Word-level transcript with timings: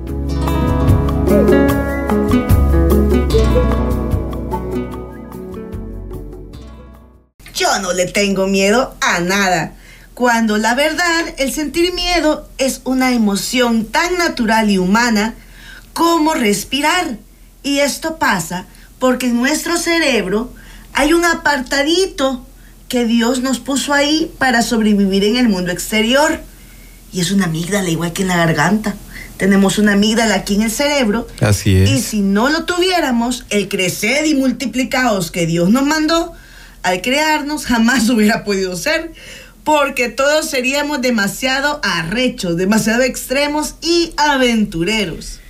Yo 7.53 7.81
no 7.83 7.93
le 7.93 8.07
tengo 8.07 8.47
miedo 8.47 8.95
a 9.01 9.19
nada 9.19 9.75
cuando 10.15 10.59
la 10.59 10.75
verdad, 10.77 11.35
el 11.39 11.53
sentir 11.53 11.93
miedo 11.93 12.49
es 12.59 12.81
una 12.85 13.13
emoción 13.13 13.85
tan 13.85 14.17
natural 14.17 14.71
y 14.71 14.79
humana 14.79 15.35
como 15.93 16.35
respirar. 16.35 17.19
Y 17.65 17.81
esto 17.81 18.17
pasa 18.19 18.67
porque 19.01 19.27
en 19.27 19.37
nuestro 19.37 19.77
cerebro 19.77 20.53
hay 20.93 21.13
un 21.13 21.25
apartadito 21.25 22.47
que 22.89 23.07
Dios 23.07 23.41
nos 23.41 23.59
puso 23.59 23.93
ahí 23.93 24.33
para 24.39 24.63
sobrevivir 24.63 25.25
en 25.25 25.37
el 25.37 25.49
mundo 25.49 25.73
exterior. 25.73 26.41
Y 27.13 27.21
es 27.21 27.33
una 27.33 27.47
amígdala 27.47 27.91
igual 27.91 28.13
que 28.13 28.23
en 28.23 28.29
la 28.29 28.37
garganta. 28.37 28.95
Tenemos 29.37 29.79
una 29.79 29.95
amígdala 29.95 30.37
aquí 30.37 30.55
en 30.55 30.63
el 30.63 30.71
cerebro. 30.71 31.27
Así 31.41 31.75
es. 31.75 31.91
Y 31.91 32.01
si 32.01 32.21
no 32.21 32.51
lo 32.51 32.67
tuviéramos, 32.67 33.47
el 33.51 33.69
crecer 33.69 34.27
y 34.27 34.35
multiplicados 34.35 35.33
que 35.33 35.45
Dios 35.47 35.71
nos 35.71 35.85
mandó 35.85 36.35
al 36.85 37.01
crearnos 37.01 37.67
jamás 37.67 38.09
hubiera 38.11 38.45
podido 38.45 38.77
ser 38.77 39.13
porque 39.65 40.11
todos 40.11 40.49
seríamos 40.49 41.01
demasiado 41.01 41.81
arrechos, 41.83 42.57
demasiado 42.57 43.03
extremos 43.03 43.77
y 43.81 44.13
aventureros. 44.17 45.41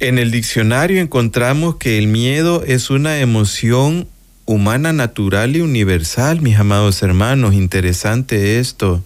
En 0.00 0.18
el 0.18 0.32
diccionario 0.32 1.00
encontramos 1.00 1.76
que 1.76 1.96
el 1.96 2.08
miedo 2.08 2.64
es 2.66 2.90
una 2.90 3.20
emoción 3.20 4.08
humana 4.44 4.92
natural 4.92 5.56
y 5.56 5.60
universal, 5.60 6.42
mis 6.42 6.58
amados 6.58 7.02
hermanos. 7.02 7.54
Interesante 7.54 8.58
esto, 8.58 9.02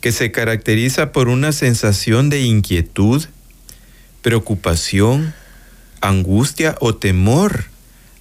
que 0.00 0.12
se 0.12 0.32
caracteriza 0.32 1.12
por 1.12 1.28
una 1.28 1.52
sensación 1.52 2.30
de 2.30 2.40
inquietud, 2.40 3.26
preocupación, 4.22 5.34
angustia 6.00 6.74
o 6.80 6.94
temor 6.94 7.66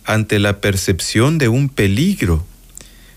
ante 0.03 0.39
la 0.39 0.59
percepción 0.59 1.37
de 1.37 1.47
un 1.47 1.69
peligro, 1.69 2.45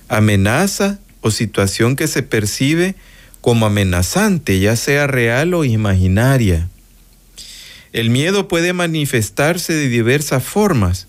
amenaza 0.08 0.98
o 1.20 1.30
situación 1.30 1.96
que 1.96 2.06
se 2.06 2.22
percibe 2.22 2.94
como 3.40 3.66
amenazante, 3.66 4.60
ya 4.60 4.76
sea 4.76 5.06
real 5.06 5.54
o 5.54 5.64
imaginaria. 5.64 6.68
El 7.92 8.10
miedo 8.10 8.48
puede 8.48 8.72
manifestarse 8.72 9.72
de 9.72 9.88
diversas 9.88 10.44
formas, 10.44 11.06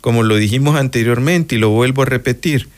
como 0.00 0.22
lo 0.22 0.36
dijimos 0.36 0.76
anteriormente 0.76 1.56
y 1.56 1.58
lo 1.58 1.70
vuelvo 1.70 2.02
a 2.02 2.06
repetir, 2.06 2.68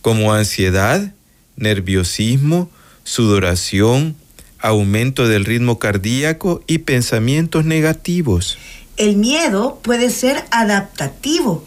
como 0.00 0.32
ansiedad, 0.32 1.12
nerviosismo, 1.56 2.70
sudoración, 3.04 4.16
aumento 4.58 5.26
del 5.26 5.44
ritmo 5.44 5.78
cardíaco 5.78 6.62
y 6.66 6.78
pensamientos 6.78 7.64
negativos. 7.64 8.58
El 8.96 9.16
miedo 9.16 9.80
puede 9.82 10.10
ser 10.10 10.44
adaptativo, 10.50 11.64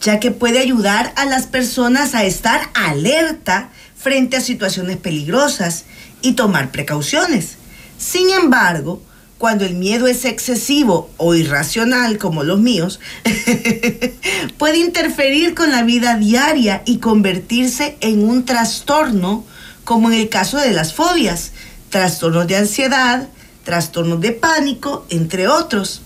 ya 0.00 0.20
que 0.20 0.30
puede 0.30 0.58
ayudar 0.58 1.12
a 1.16 1.24
las 1.24 1.46
personas 1.46 2.14
a 2.14 2.24
estar 2.24 2.70
alerta 2.74 3.70
frente 4.02 4.36
a 4.36 4.40
situaciones 4.40 4.96
peligrosas 4.96 5.84
y 6.22 6.32
tomar 6.32 6.70
precauciones. 6.70 7.56
Sin 7.98 8.30
embargo, 8.30 9.02
cuando 9.38 9.64
el 9.64 9.74
miedo 9.74 10.06
es 10.06 10.24
excesivo 10.24 11.10
o 11.16 11.34
irracional 11.34 12.18
como 12.18 12.42
los 12.42 12.60
míos, 12.60 13.00
puede 14.58 14.78
interferir 14.78 15.54
con 15.54 15.70
la 15.70 15.82
vida 15.82 16.16
diaria 16.16 16.82
y 16.84 16.98
convertirse 16.98 17.96
en 18.00 18.28
un 18.28 18.44
trastorno, 18.44 19.44
como 19.84 20.10
en 20.10 20.20
el 20.20 20.28
caso 20.28 20.58
de 20.58 20.72
las 20.72 20.94
fobias, 20.94 21.52
trastornos 21.90 22.46
de 22.46 22.56
ansiedad, 22.56 23.28
trastornos 23.64 24.20
de 24.20 24.32
pánico, 24.32 25.06
entre 25.10 25.48
otros. 25.48 26.02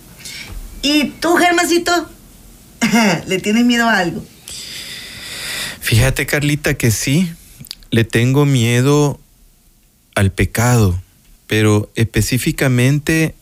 ¿Y 0.82 1.04
tú, 1.20 1.36
Germancito? 1.36 2.08
¿Le 3.26 3.38
tienes 3.38 3.64
miedo 3.64 3.88
a 3.88 3.98
algo? 3.98 4.24
Fíjate, 5.80 6.26
Carlita, 6.26 6.74
que 6.74 6.90
sí, 6.90 7.30
le 7.90 8.04
tengo 8.04 8.46
miedo 8.46 9.20
al 10.14 10.32
pecado, 10.32 11.00
pero 11.46 11.90
específicamente 11.94 13.34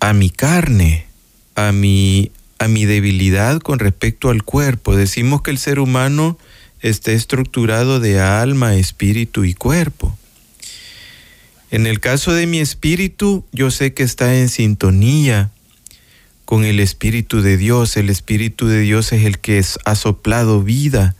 a 0.00 0.12
mi 0.12 0.30
carne, 0.30 1.06
a 1.54 1.72
mi, 1.72 2.30
a 2.58 2.68
mi 2.68 2.84
debilidad 2.84 3.60
con 3.60 3.78
respecto 3.78 4.30
al 4.30 4.42
cuerpo. 4.42 4.96
Decimos 4.96 5.42
que 5.42 5.50
el 5.50 5.58
ser 5.58 5.80
humano 5.80 6.38
está 6.80 7.12
estructurado 7.12 8.00
de 8.00 8.20
alma, 8.20 8.76
espíritu 8.76 9.44
y 9.44 9.54
cuerpo. 9.54 10.16
En 11.70 11.86
el 11.86 12.00
caso 12.00 12.32
de 12.32 12.46
mi 12.46 12.60
espíritu, 12.60 13.44
yo 13.52 13.70
sé 13.70 13.92
que 13.92 14.04
está 14.04 14.36
en 14.36 14.48
sintonía 14.48 15.50
con 16.44 16.64
el 16.64 16.78
Espíritu 16.78 17.42
de 17.42 17.56
Dios. 17.56 17.96
El 17.96 18.08
Espíritu 18.08 18.68
de 18.68 18.80
Dios 18.80 19.12
es 19.12 19.24
el 19.24 19.40
que 19.40 19.62
ha 19.84 19.94
soplado 19.96 20.62
vida 20.62 21.16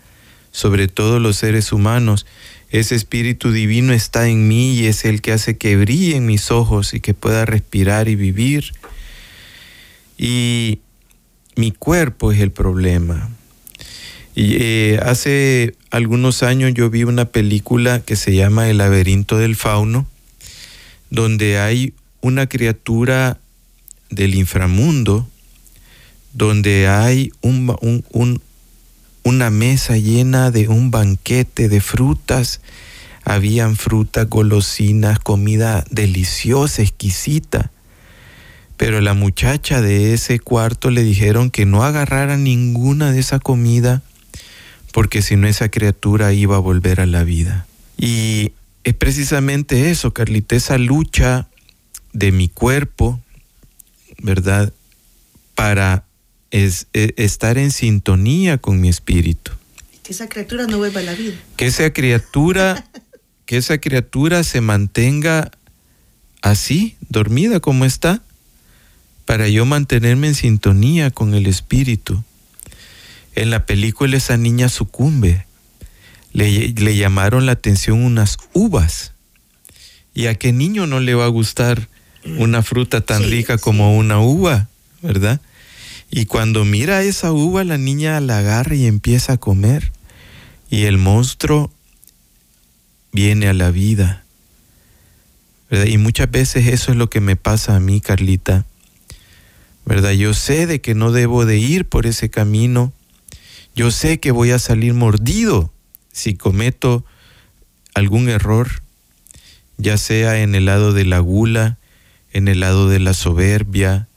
sobre 0.56 0.88
todos 0.88 1.20
los 1.20 1.36
seres 1.36 1.70
humanos. 1.70 2.24
Ese 2.70 2.94
Espíritu 2.94 3.52
Divino 3.52 3.92
está 3.92 4.26
en 4.26 4.48
mí 4.48 4.72
y 4.72 4.86
es 4.86 5.04
el 5.04 5.20
que 5.20 5.32
hace 5.32 5.58
que 5.58 5.76
brillen 5.76 6.24
mis 6.24 6.50
ojos 6.50 6.94
y 6.94 7.00
que 7.00 7.12
pueda 7.12 7.44
respirar 7.44 8.08
y 8.08 8.14
vivir. 8.14 8.72
Y 10.16 10.78
mi 11.56 11.72
cuerpo 11.72 12.32
es 12.32 12.40
el 12.40 12.52
problema. 12.52 13.28
Eh, 14.34 14.98
hace 15.02 15.74
algunos 15.90 16.42
años 16.42 16.72
yo 16.72 16.88
vi 16.88 17.04
una 17.04 17.26
película 17.26 18.00
que 18.00 18.16
se 18.16 18.34
llama 18.34 18.70
El 18.70 18.78
laberinto 18.78 19.36
del 19.36 19.56
fauno, 19.56 20.06
donde 21.10 21.58
hay 21.58 21.92
una 22.22 22.46
criatura 22.46 23.38
del 24.08 24.34
inframundo, 24.34 25.28
donde 26.32 26.88
hay 26.88 27.30
un, 27.42 28.40
una 29.26 29.50
mesa 29.50 29.96
llena 29.96 30.52
de 30.52 30.68
un 30.68 30.92
banquete 30.92 31.68
de 31.68 31.80
frutas. 31.80 32.60
Habían 33.24 33.74
frutas, 33.74 34.28
golosinas, 34.28 35.18
comida 35.18 35.84
deliciosa, 35.90 36.82
exquisita. 36.82 37.72
Pero 38.76 39.00
la 39.00 39.14
muchacha 39.14 39.80
de 39.80 40.14
ese 40.14 40.38
cuarto 40.38 40.90
le 40.92 41.02
dijeron 41.02 41.50
que 41.50 41.66
no 41.66 41.82
agarrara 41.82 42.36
ninguna 42.36 43.10
de 43.10 43.18
esa 43.18 43.40
comida 43.40 44.00
porque 44.92 45.22
si 45.22 45.34
no 45.34 45.48
esa 45.48 45.70
criatura 45.70 46.32
iba 46.32 46.54
a 46.54 46.60
volver 46.60 47.00
a 47.00 47.06
la 47.06 47.24
vida. 47.24 47.66
Y 47.98 48.52
es 48.84 48.94
precisamente 48.94 49.90
eso, 49.90 50.14
Carlita, 50.14 50.54
esa 50.54 50.78
lucha 50.78 51.48
de 52.12 52.30
mi 52.30 52.48
cuerpo, 52.48 53.20
¿verdad? 54.22 54.72
Para 55.56 56.04
es, 56.50 56.86
e, 56.92 57.14
estar 57.16 57.58
en 57.58 57.70
sintonía 57.70 58.58
con 58.58 58.80
mi 58.80 58.88
espíritu. 58.88 59.52
Que 60.02 60.12
esa 60.12 60.28
criatura 60.28 60.66
no 60.66 60.78
vuelva 60.78 61.00
a 61.00 61.04
la 61.04 61.14
vida. 61.14 61.34
Que 61.56 61.66
esa 61.66 61.92
criatura, 61.92 62.86
que 63.46 63.56
esa 63.56 63.78
criatura 63.78 64.44
se 64.44 64.60
mantenga 64.60 65.50
así, 66.42 66.96
dormida 67.08 67.60
como 67.60 67.84
está, 67.84 68.22
para 69.24 69.48
yo 69.48 69.66
mantenerme 69.66 70.28
en 70.28 70.34
sintonía 70.34 71.10
con 71.10 71.34
el 71.34 71.46
espíritu. 71.46 72.22
En 73.34 73.50
la 73.50 73.66
película 73.66 74.16
esa 74.16 74.36
niña 74.36 74.68
sucumbe. 74.68 75.46
Le, 76.32 76.68
le 76.68 76.96
llamaron 76.96 77.46
la 77.46 77.52
atención 77.52 78.04
unas 78.04 78.38
uvas. 78.52 79.12
¿Y 80.14 80.26
a 80.26 80.34
qué 80.34 80.52
niño 80.52 80.86
no 80.86 81.00
le 81.00 81.14
va 81.14 81.24
a 81.24 81.28
gustar 81.28 81.88
una 82.38 82.62
fruta 82.62 83.00
tan 83.00 83.22
rica 83.24 83.58
como 83.58 83.96
una 83.96 84.20
uva, 84.20 84.68
verdad? 85.02 85.40
Y 86.10 86.26
cuando 86.26 86.64
mira 86.64 87.02
esa 87.02 87.32
uva, 87.32 87.64
la 87.64 87.78
niña 87.78 88.20
la 88.20 88.38
agarra 88.38 88.74
y 88.74 88.86
empieza 88.86 89.34
a 89.34 89.36
comer. 89.36 89.92
Y 90.70 90.84
el 90.84 90.98
monstruo 90.98 91.72
viene 93.12 93.48
a 93.48 93.52
la 93.52 93.70
vida. 93.70 94.24
Y 95.70 95.98
muchas 95.98 96.30
veces 96.30 96.68
eso 96.68 96.92
es 96.92 96.98
lo 96.98 97.10
que 97.10 97.20
me 97.20 97.36
pasa 97.36 97.76
a 97.76 97.80
mí, 97.80 98.00
Carlita. 98.00 98.64
¿Verdad? 99.84 100.12
Yo 100.12 100.34
sé 100.34 100.66
de 100.66 100.80
que 100.80 100.94
no 100.94 101.12
debo 101.12 101.44
de 101.44 101.58
ir 101.58 101.86
por 101.86 102.06
ese 102.06 102.30
camino. 102.30 102.92
Yo 103.74 103.90
sé 103.90 104.18
que 104.18 104.30
voy 104.30 104.50
a 104.50 104.58
salir 104.58 104.94
mordido 104.94 105.72
si 106.12 106.34
cometo 106.34 107.04
algún 107.94 108.28
error, 108.28 108.82
ya 109.76 109.98
sea 109.98 110.40
en 110.40 110.54
el 110.54 110.64
lado 110.64 110.92
de 110.92 111.04
la 111.04 111.18
gula, 111.18 111.78
en 112.32 112.48
el 112.48 112.60
lado 112.60 112.88
de 112.88 113.00
la 113.00 113.14
soberbia, 113.14 114.08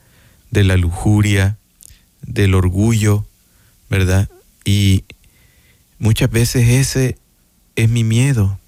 de 0.50 0.63
la 0.63 0.77
lujuria, 0.77 1.57
del 2.21 2.56
orgullo, 2.56 3.25
¿verdad? 3.89 4.30
Y 4.66 5.06
muchas 5.98 6.30
veces 6.30 6.68
ese 6.69 7.18
es 7.75 7.89
mi 7.89 8.04
miedo, 8.04 8.60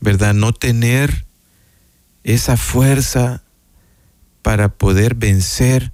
¿verdad? 0.00 0.34
No 0.34 0.52
tener 0.52 1.24
esa 2.24 2.56
fuerza 2.56 3.42
para 4.42 4.68
poder 4.68 5.14
vencer 5.14 5.92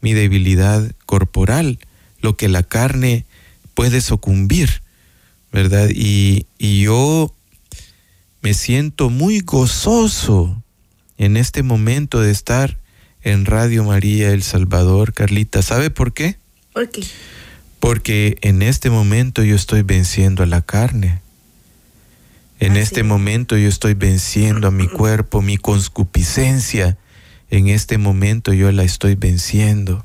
mi 0.00 0.12
debilidad 0.12 0.90
corporal, 1.06 1.78
lo 2.20 2.36
que 2.36 2.48
la 2.48 2.62
carne 2.62 3.26
puede 3.74 4.00
sucumbir, 4.00 4.82
¿verdad? 5.52 5.88
Y, 5.90 6.46
y 6.58 6.82
yo 6.82 7.34
me 8.42 8.54
siento 8.54 9.10
muy 9.10 9.40
gozoso 9.40 10.62
en 11.18 11.36
este 11.36 11.62
momento 11.62 12.20
de 12.20 12.30
estar 12.30 12.78
en 13.22 13.44
Radio 13.44 13.84
María 13.84 14.30
El 14.30 14.42
Salvador, 14.42 15.12
Carlita. 15.12 15.62
¿Sabe 15.62 15.90
por 15.90 16.12
qué? 16.12 16.36
¿Por 16.72 16.90
qué? 16.90 17.02
Porque 17.78 18.38
en 18.42 18.62
este 18.62 18.90
momento 18.90 19.42
yo 19.42 19.56
estoy 19.56 19.82
venciendo 19.82 20.42
a 20.42 20.46
la 20.46 20.62
carne. 20.62 21.20
En 22.58 22.72
Así 22.72 22.80
este 22.80 23.00
es. 23.00 23.06
momento 23.06 23.56
yo 23.56 23.68
estoy 23.68 23.94
venciendo 23.94 24.68
a 24.68 24.70
mi 24.70 24.86
cuerpo, 24.88 25.42
mi 25.42 25.56
conscupiscencia. 25.56 26.98
En 27.50 27.68
este 27.68 27.98
momento 27.98 28.52
yo 28.52 28.70
la 28.72 28.84
estoy 28.84 29.14
venciendo. 29.14 30.04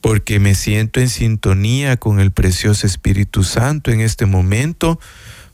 Porque 0.00 0.38
me 0.38 0.54
siento 0.54 1.00
en 1.00 1.08
sintonía 1.08 1.96
con 1.96 2.20
el 2.20 2.30
precioso 2.30 2.86
Espíritu 2.86 3.42
Santo 3.42 3.90
en 3.90 4.00
este 4.00 4.26
momento, 4.26 5.00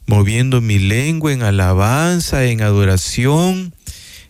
moviendo 0.07 0.59
mi 0.59 0.77
lengua 0.77 1.31
en 1.31 1.41
alabanza, 1.41 2.43
en 2.43 2.61
adoración, 2.61 3.73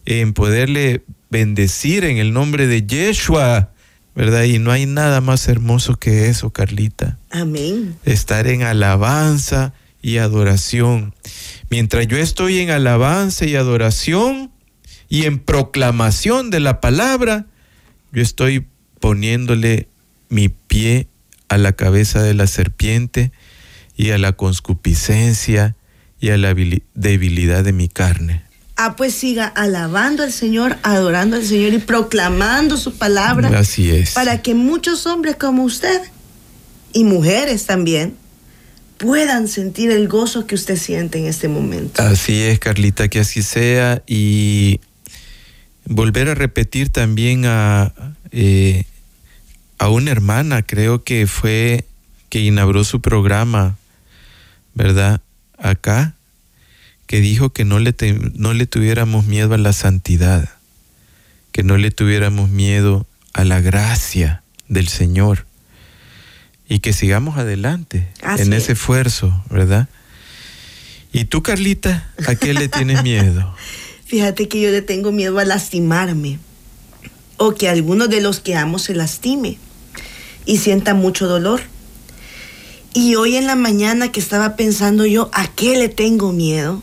en 0.06 0.34
poderle 0.34 1.04
bendecir 1.32 2.04
en 2.04 2.18
el 2.18 2.34
nombre 2.34 2.68
de 2.68 2.86
Yeshua, 2.86 3.72
¿verdad? 4.16 4.44
Y 4.44 4.60
no 4.60 4.72
hay 4.72 4.86
nada 4.86 5.22
más 5.22 5.48
hermoso 5.48 5.96
que 5.96 6.28
eso, 6.28 6.52
Carlita 6.52 7.18
Amén. 7.32 7.96
estar 8.06 8.48
en 8.48 8.64
alabanza 8.64 9.74
y 10.02 10.18
adoración. 10.18 11.16
Mientras 11.70 12.06
yo 12.08 12.18
estoy 12.18 12.60
en 12.60 12.70
alabanza 12.70 13.46
y 13.46 13.56
adoración 13.56 14.52
y 15.10 15.26
en 15.26 15.40
proclamación 15.40 16.50
de 16.50 16.60
la 16.60 16.82
palabra, 16.82 17.46
yo 18.12 18.22
estoy 18.22 18.68
poniéndole 19.00 19.88
mi 20.30 20.50
pie 20.50 21.08
a 21.48 21.58
la 21.58 21.74
cabeza 21.74 22.22
de 22.22 22.34
la 22.34 22.48
serpiente 22.48 23.32
y 23.96 24.12
a 24.12 24.18
la 24.18 24.34
conscupiscencia 24.34 25.76
y 26.20 26.30
a 26.30 26.38
la 26.38 26.54
debilidad 26.94 27.64
de 27.64 27.74
mi 27.74 27.88
carne. 27.88 28.44
Ah, 28.76 28.96
pues 28.96 29.14
siga 29.14 29.46
alabando 29.46 30.24
al 30.24 30.32
Señor, 30.32 30.78
adorando 30.82 31.36
al 31.36 31.46
Señor 31.46 31.74
y 31.74 31.78
proclamando 31.78 32.78
su 32.78 32.94
palabra 32.98 33.60
Así 33.60 33.92
es. 33.92 34.12
para 34.12 34.42
que 34.42 34.56
muchos 34.56 35.06
hombres 35.06 35.36
como 35.36 35.64
usted 35.64 36.02
y 36.94 37.04
mujeres 37.04 37.66
también 37.66 38.16
puedan 38.98 39.48
sentir 39.48 39.92
el 39.92 40.08
gozo 40.08 40.46
que 40.48 40.56
usted 40.56 40.78
siente 40.78 41.20
en 41.20 41.26
este 41.26 41.48
momento. 41.48 42.02
Así 42.02 42.42
es, 42.42 42.60
Carlita, 42.60 43.08
que 43.08 43.20
así 43.20 43.42
sea. 43.42 44.04
Y 44.06 44.80
volver 45.86 46.30
a 46.30 46.36
repetir 46.36 46.90
también 46.90 47.46
a, 47.46 47.94
eh, 48.32 48.86
a 49.80 49.90
una 49.90 50.12
hermana, 50.12 50.62
creo 50.62 51.04
que 51.04 51.26
fue 51.28 51.86
que 52.30 52.40
inauguró 52.40 52.84
su 52.84 53.02
programa, 53.02 53.78
¿verdad? 54.76 55.22
Acá, 55.58 56.16
que 57.12 57.20
dijo 57.20 57.50
que 57.50 57.66
no 57.66 57.78
le, 57.80 57.92
te- 57.92 58.14
no 58.36 58.54
le 58.54 58.66
tuviéramos 58.68 59.26
miedo 59.26 59.54
a 59.54 59.58
la 59.58 59.74
santidad, 59.74 60.48
que 61.52 61.62
no 61.62 61.76
le 61.76 61.92
tuviéramos 61.92 62.50
miedo 62.50 63.06
a 63.34 63.44
la 63.44 63.60
gracia 63.60 64.44
del 64.70 64.88
Señor 64.88 65.46
y 66.70 66.80
que 66.80 66.94
sigamos 66.94 67.38
adelante 67.38 68.08
Así 68.24 68.44
en 68.44 68.54
es. 68.54 68.64
ese 68.64 68.72
esfuerzo, 68.72 69.44
¿verdad? 69.50 69.90
¿Y 71.12 71.26
tú, 71.26 71.44
Carlita, 71.44 72.10
a 72.26 72.36
qué 72.36 72.54
le 72.54 72.70
tienes 72.70 73.04
miedo? 73.12 73.54
Fíjate 74.06 74.48
que 74.48 74.62
yo 74.62 74.70
le 74.70 74.82
tengo 74.82 75.12
miedo 75.12 75.38
a 75.40 75.44
lastimarme 75.44 76.40
o 77.36 77.54
que 77.56 77.68
alguno 77.68 78.08
de 78.08 78.22
los 78.22 78.40
que 78.40 78.56
amo 78.56 78.80
se 78.80 78.96
lastime 78.96 79.58
y 80.46 80.60
sienta 80.60 80.94
mucho 80.94 81.28
dolor. 81.28 81.60
Y 82.94 83.16
hoy 83.16 83.36
en 83.36 83.48
la 83.48 83.56
mañana 83.58 84.14
que 84.14 84.22
estaba 84.22 84.56
pensando 84.56 85.06
yo, 85.06 85.30
¿a 85.34 85.48
qué 85.54 85.78
le 85.78 85.90
tengo 85.90 86.32
miedo? 86.32 86.82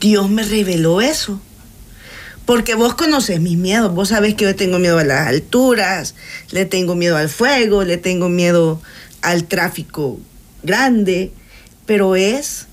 Dios 0.00 0.30
me 0.30 0.42
reveló 0.42 1.00
eso. 1.00 1.40
Porque 2.44 2.74
vos 2.74 2.94
conoces 2.94 3.40
mis 3.40 3.58
miedos, 3.58 3.94
vos 3.94 4.08
sabés 4.08 4.34
que 4.34 4.44
yo 4.44 4.56
tengo 4.56 4.78
miedo 4.78 4.98
a 4.98 5.04
las 5.04 5.26
alturas, 5.26 6.14
le 6.50 6.64
tengo 6.64 6.94
miedo 6.94 7.16
al 7.16 7.28
fuego, 7.28 7.84
le 7.84 7.98
tengo 7.98 8.30
miedo 8.30 8.80
al 9.20 9.44
tráfico 9.44 10.18
grande, 10.62 11.30
pero 11.84 12.16
es 12.16 12.66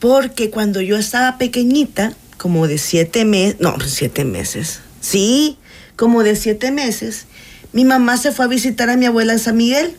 porque 0.00 0.50
cuando 0.50 0.80
yo 0.80 0.96
estaba 0.96 1.38
pequeñita, 1.38 2.12
como 2.38 2.66
de 2.66 2.78
siete 2.78 3.24
meses, 3.24 3.60
no, 3.60 3.76
siete 3.80 4.24
meses, 4.24 4.80
sí, 5.00 5.58
como 5.96 6.22
de 6.22 6.36
siete 6.36 6.70
meses, 6.70 7.26
mi 7.72 7.84
mamá 7.84 8.16
se 8.16 8.32
fue 8.32 8.46
a 8.46 8.48
visitar 8.48 8.90
a 8.90 8.96
mi 8.96 9.06
abuela 9.06 9.32
en 9.32 9.38
San 9.38 9.56
Miguel. 9.56 9.94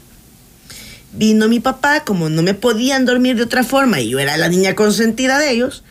Vino 1.11 1.47
mi 1.47 1.59
papá, 1.59 2.03
como 2.03 2.29
no 2.29 2.41
me 2.41 2.53
podían 2.53 3.05
dormir 3.05 3.35
de 3.35 3.43
otra 3.43 3.63
forma 3.63 3.99
y 3.99 4.09
yo 4.09 4.19
era 4.19 4.37
la 4.37 4.47
niña 4.47 4.75
consentida 4.75 5.39
de 5.39 5.51
ellos, 5.51 5.83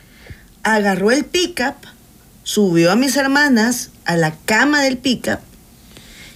agarró 0.63 1.11
el 1.11 1.25
pickup, 1.25 1.77
subió 2.43 2.93
a 2.93 2.97
mis 2.97 3.17
hermanas 3.17 3.91
a 4.05 4.17
la 4.17 4.35
cama 4.45 4.83
del 4.83 4.99
pickup 4.99 5.41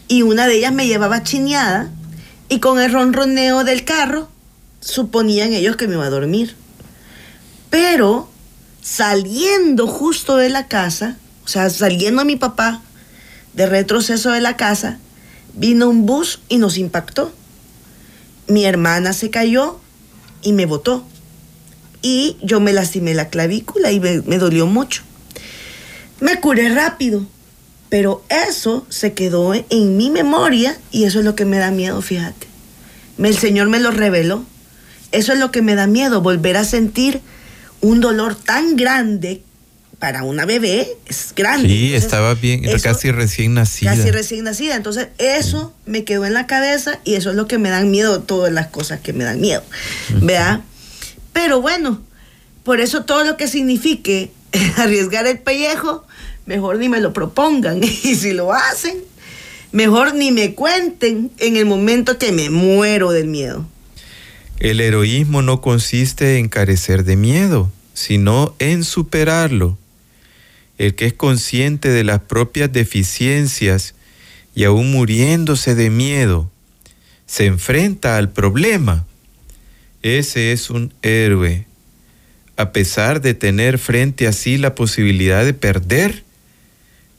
y 0.08 0.22
una 0.22 0.46
de 0.46 0.56
ellas 0.56 0.72
me 0.72 0.86
llevaba 0.86 1.22
chineada 1.22 1.90
y 2.48 2.60
con 2.60 2.78
el 2.80 2.92
ronroneo 2.92 3.64
del 3.64 3.84
carro 3.84 4.28
suponían 4.80 5.52
ellos 5.54 5.76
que 5.76 5.88
me 5.88 5.94
iba 5.94 6.04
a 6.04 6.10
dormir. 6.10 6.54
Pero 7.70 8.28
saliendo 8.82 9.86
justo 9.86 10.36
de 10.36 10.50
la 10.50 10.68
casa, 10.68 11.16
o 11.44 11.48
sea, 11.48 11.70
saliendo 11.70 12.24
mi 12.26 12.36
papá 12.36 12.82
de 13.54 13.66
retroceso 13.66 14.30
de 14.30 14.40
la 14.40 14.56
casa, 14.56 14.98
vino 15.54 15.88
un 15.88 16.04
bus 16.04 16.40
y 16.48 16.58
nos 16.58 16.76
impactó. 16.76 17.32
Mi 18.48 18.66
hermana 18.66 19.14
se 19.14 19.30
cayó 19.30 19.80
y 20.42 20.52
me 20.52 20.66
botó. 20.66 21.06
Y 22.02 22.36
yo 22.42 22.60
me 22.60 22.72
lastimé 22.72 23.14
la 23.14 23.28
clavícula 23.28 23.92
y 23.92 24.00
me, 24.00 24.22
me 24.22 24.38
dolió 24.38 24.66
mucho. 24.66 25.02
Me 26.20 26.40
curé 26.40 26.68
rápido, 26.68 27.24
pero 27.88 28.24
eso 28.28 28.86
se 28.88 29.12
quedó 29.12 29.54
en 29.54 29.96
mi 29.96 30.10
memoria 30.10 30.76
y 30.90 31.04
eso 31.04 31.20
es 31.20 31.24
lo 31.24 31.34
que 31.34 31.44
me 31.44 31.58
da 31.58 31.70
miedo, 31.70 32.00
fíjate. 32.02 32.46
El 33.18 33.36
Señor 33.36 33.68
me 33.68 33.78
lo 33.80 33.90
reveló. 33.90 34.44
Eso 35.12 35.32
es 35.32 35.38
lo 35.38 35.50
que 35.50 35.62
me 35.62 35.74
da 35.74 35.86
miedo, 35.86 36.22
volver 36.22 36.56
a 36.56 36.64
sentir 36.64 37.20
un 37.80 38.00
dolor 38.00 38.34
tan 38.34 38.76
grande 38.76 39.42
para 39.98 40.24
una 40.24 40.46
bebé, 40.46 40.88
es 41.06 41.32
grande. 41.36 41.68
Sí, 41.68 41.86
Entonces, 41.86 42.04
estaba 42.04 42.34
bien, 42.34 42.64
eso- 42.64 42.82
casi 42.82 43.12
recién 43.12 43.54
nacida. 43.54 43.94
Casi 43.94 44.10
recién 44.10 44.42
nacida. 44.44 44.74
Entonces, 44.74 45.08
eso 45.18 45.72
me 45.86 46.02
quedó 46.04 46.24
en 46.24 46.34
la 46.34 46.46
cabeza 46.48 46.98
y 47.04 47.14
eso 47.14 47.30
es 47.30 47.36
lo 47.36 47.46
que 47.46 47.58
me 47.58 47.68
dan 47.70 47.90
miedo, 47.90 48.20
todas 48.22 48.52
las 48.52 48.68
cosas 48.68 49.00
que 49.00 49.12
me 49.12 49.22
dan 49.22 49.40
miedo. 49.40 49.62
¿Vea? 50.20 50.62
Pero 51.32 51.60
bueno, 51.60 52.00
por 52.64 52.80
eso 52.80 53.04
todo 53.04 53.24
lo 53.24 53.36
que 53.36 53.48
signifique 53.48 54.30
arriesgar 54.76 55.26
el 55.26 55.38
pellejo, 55.38 56.06
mejor 56.46 56.78
ni 56.78 56.88
me 56.88 57.00
lo 57.00 57.12
propongan. 57.12 57.80
Y 57.82 58.14
si 58.14 58.32
lo 58.32 58.52
hacen, 58.52 58.96
mejor 59.72 60.14
ni 60.14 60.30
me 60.30 60.54
cuenten 60.54 61.30
en 61.38 61.56
el 61.56 61.66
momento 61.66 62.18
que 62.18 62.32
me 62.32 62.50
muero 62.50 63.10
del 63.12 63.26
miedo. 63.26 63.66
El 64.58 64.80
heroísmo 64.80 65.42
no 65.42 65.60
consiste 65.60 66.38
en 66.38 66.48
carecer 66.48 67.04
de 67.04 67.16
miedo, 67.16 67.70
sino 67.94 68.54
en 68.60 68.84
superarlo. 68.84 69.76
El 70.78 70.94
que 70.94 71.06
es 71.06 71.12
consciente 71.12 71.88
de 71.88 72.04
las 72.04 72.20
propias 72.20 72.72
deficiencias 72.72 73.94
y 74.54 74.64
aún 74.64 74.90
muriéndose 74.92 75.74
de 75.74 75.90
miedo, 75.90 76.50
se 77.26 77.46
enfrenta 77.46 78.16
al 78.18 78.30
problema. 78.30 79.06
Ese 80.02 80.52
es 80.52 80.70
un 80.70 80.92
héroe. 81.02 81.66
A 82.56 82.72
pesar 82.72 83.20
de 83.20 83.34
tener 83.34 83.78
frente 83.78 84.26
a 84.26 84.32
sí 84.32 84.58
la 84.58 84.74
posibilidad 84.74 85.44
de 85.44 85.54
perder, 85.54 86.24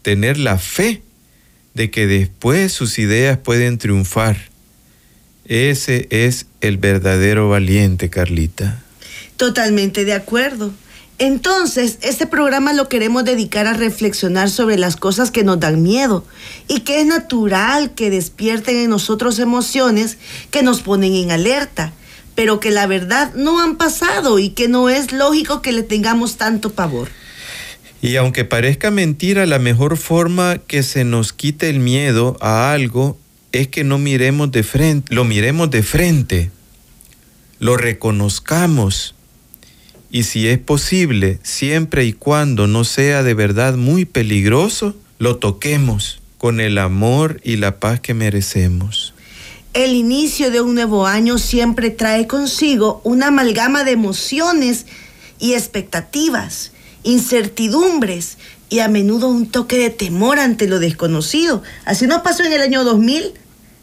tener 0.02 0.38
la 0.38 0.58
fe 0.58 1.02
de 1.74 1.90
que 1.90 2.08
después 2.08 2.72
sus 2.72 3.00
ideas 3.00 3.38
pueden 3.38 3.78
triunfar. 3.78 4.38
Ese 5.46 6.08
es 6.10 6.46
el 6.62 6.78
verdadero 6.78 7.50
valiente, 7.50 8.10
Carlita. 8.10 8.84
Totalmente 9.38 10.06
de 10.06 10.14
acuerdo. 10.14 10.72
Entonces, 11.20 12.00
este 12.02 12.26
programa 12.26 12.74
lo 12.74 12.90
queremos 12.90 13.24
dedicar 13.24 13.68
a 13.68 13.74
reflexionar 13.74 14.50
sobre 14.50 14.78
las 14.78 14.96
cosas 14.96 15.32
que 15.32 15.44
nos 15.44 15.60
dan 15.60 15.84
miedo 15.84 16.26
y 16.68 16.82
que 16.82 17.02
es 17.02 17.06
natural 17.06 17.94
que 17.94 18.10
despierten 18.10 18.78
en 18.78 18.90
nosotros 18.90 19.40
emociones 19.40 20.18
que 20.50 20.64
nos 20.64 20.82
ponen 20.82 21.14
en 21.14 21.32
alerta, 21.32 21.94
pero 22.36 22.60
que 22.60 22.72
la 22.72 22.88
verdad 22.88 23.34
no 23.36 23.62
han 23.62 23.78
pasado 23.78 24.40
y 24.40 24.50
que 24.50 24.68
no 24.68 24.90
es 24.90 25.12
lógico 25.12 25.62
que 25.62 25.72
le 25.72 25.84
tengamos 25.84 26.38
tanto 26.38 26.72
pavor. 26.72 27.10
Y 28.02 28.18
aunque 28.18 28.44
parezca 28.44 28.92
mentira, 28.92 29.46
la 29.46 29.60
mejor 29.60 29.98
forma 29.98 30.58
que 30.58 30.84
se 30.84 31.06
nos 31.06 31.32
quite 31.32 31.70
el 31.70 31.80
miedo 31.80 32.38
a 32.42 32.72
algo 32.74 33.18
es 33.52 33.68
que 33.68 33.84
no 33.84 33.98
miremos 33.98 34.52
de 34.52 34.64
frente, 34.64 35.14
lo 35.14 35.24
miremos 35.24 35.72
de 35.72 35.84
frente, 35.84 36.52
lo 37.60 37.78
reconozcamos 37.78 39.16
y 40.14 40.24
si 40.24 40.48
es 40.48 40.60
posible, 40.60 41.40
siempre 41.42 42.06
y 42.06 42.14
cuando 42.14 42.68
no 42.68 42.84
sea 42.84 43.24
de 43.24 43.34
verdad 43.34 43.76
muy 43.76 44.06
peligroso, 44.06 44.96
lo 45.18 45.38
toquemos 45.38 46.22
con 46.38 46.60
el 46.60 46.78
amor 46.78 47.42
y 47.44 47.56
la 47.56 47.80
paz 47.80 48.00
que 48.00 48.14
merecemos. 48.14 49.16
El 49.74 49.96
inicio 49.96 50.52
de 50.52 50.62
un 50.62 50.76
nuevo 50.76 51.08
año 51.08 51.40
siempre 51.40 51.90
trae 51.90 52.28
consigo 52.28 53.02
una 53.04 53.28
amalgama 53.28 53.84
de 53.84 53.92
emociones 53.92 54.86
y 55.40 55.54
expectativas, 55.54 56.72
incertidumbres 57.02 58.38
y 58.70 58.80
a 58.80 58.88
menudo 58.88 59.30
un 59.30 59.50
toque 59.50 59.78
de 59.78 59.90
temor 59.90 60.38
ante 60.38 60.68
lo 60.68 60.80
desconocido. 60.80 61.64
Así 61.86 62.06
nos 62.06 62.22
pasó 62.22 62.44
en 62.44 62.54
el 62.54 62.62
año 62.62 62.84
2000. 62.84 63.34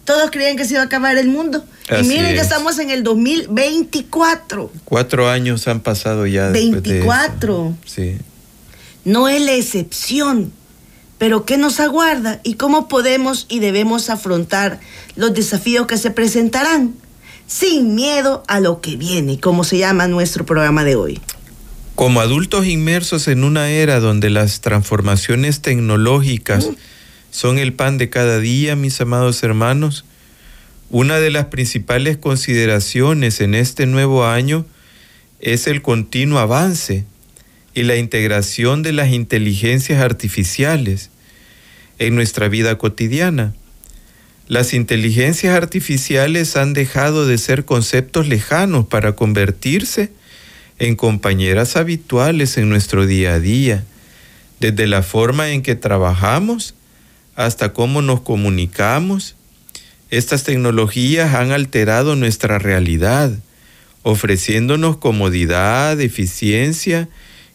Todos 0.04 0.30
creían 0.30 0.56
que 0.56 0.64
se 0.64 0.74
iba 0.74 0.82
a 0.82 0.86
acabar 0.86 1.18
el 1.18 1.28
mundo. 1.28 1.64
y 1.88 2.06
miren, 2.06 2.36
ya 2.36 2.42
estamos 2.42 2.78
en 2.78 2.90
el 2.90 3.02
2024. 3.02 4.70
Cuatro 4.84 5.28
años 5.28 5.66
han 5.66 5.80
pasado 5.80 6.24
ya. 6.26 6.50
24. 6.50 7.76
Sí. 7.84 8.16
No 9.04 9.28
es 9.28 9.42
la 9.42 9.52
excepción. 9.52 10.52
Pero 11.20 11.44
¿qué 11.44 11.58
nos 11.58 11.80
aguarda 11.80 12.40
y 12.44 12.54
cómo 12.54 12.88
podemos 12.88 13.44
y 13.50 13.58
debemos 13.58 14.08
afrontar 14.08 14.80
los 15.16 15.34
desafíos 15.34 15.86
que 15.86 15.98
se 15.98 16.10
presentarán? 16.10 16.94
Sin 17.46 17.94
miedo 17.94 18.42
a 18.48 18.58
lo 18.58 18.80
que 18.80 18.96
viene, 18.96 19.38
como 19.38 19.62
se 19.62 19.76
llama 19.76 20.08
nuestro 20.08 20.46
programa 20.46 20.82
de 20.82 20.96
hoy. 20.96 21.20
Como 21.94 22.22
adultos 22.22 22.64
inmersos 22.64 23.28
en 23.28 23.44
una 23.44 23.68
era 23.68 24.00
donde 24.00 24.30
las 24.30 24.62
transformaciones 24.62 25.60
tecnológicas 25.60 26.70
son 27.30 27.58
el 27.58 27.74
pan 27.74 27.98
de 27.98 28.08
cada 28.08 28.38
día, 28.38 28.74
mis 28.74 28.98
amados 29.02 29.42
hermanos, 29.42 30.06
una 30.88 31.20
de 31.20 31.30
las 31.30 31.44
principales 31.46 32.16
consideraciones 32.16 33.42
en 33.42 33.54
este 33.54 33.84
nuevo 33.84 34.24
año 34.24 34.64
es 35.38 35.66
el 35.66 35.82
continuo 35.82 36.38
avance 36.38 37.04
y 37.74 37.82
la 37.84 37.96
integración 37.96 38.82
de 38.82 38.92
las 38.92 39.10
inteligencias 39.10 40.02
artificiales 40.02 41.10
en 41.98 42.14
nuestra 42.14 42.48
vida 42.48 42.78
cotidiana. 42.78 43.54
Las 44.48 44.72
inteligencias 44.74 45.54
artificiales 45.54 46.56
han 46.56 46.72
dejado 46.72 47.26
de 47.26 47.38
ser 47.38 47.64
conceptos 47.64 48.26
lejanos 48.26 48.86
para 48.86 49.14
convertirse 49.14 50.10
en 50.80 50.96
compañeras 50.96 51.76
habituales 51.76 52.56
en 52.56 52.68
nuestro 52.68 53.06
día 53.06 53.34
a 53.34 53.38
día, 53.38 53.84
desde 54.58 54.86
la 54.86 55.02
forma 55.02 55.50
en 55.50 55.62
que 55.62 55.76
trabajamos 55.76 56.74
hasta 57.36 57.72
cómo 57.72 58.02
nos 58.02 58.22
comunicamos. 58.22 59.36
Estas 60.10 60.42
tecnologías 60.42 61.34
han 61.34 61.52
alterado 61.52 62.16
nuestra 62.16 62.58
realidad, 62.58 63.38
ofreciéndonos 64.02 64.96
comodidad, 64.96 66.00
eficiencia 66.00 67.08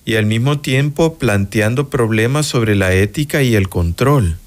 y 0.06 0.16
al 0.16 0.28
mismo 0.28 0.60
tiempo 0.60 1.16
planteando 1.16 1.90
problemas 1.90 2.46
sobre 2.46 2.76
la 2.76 2.94
ética 2.94 3.42
y 3.42 3.56
el 3.56 3.68
control. 3.68 4.38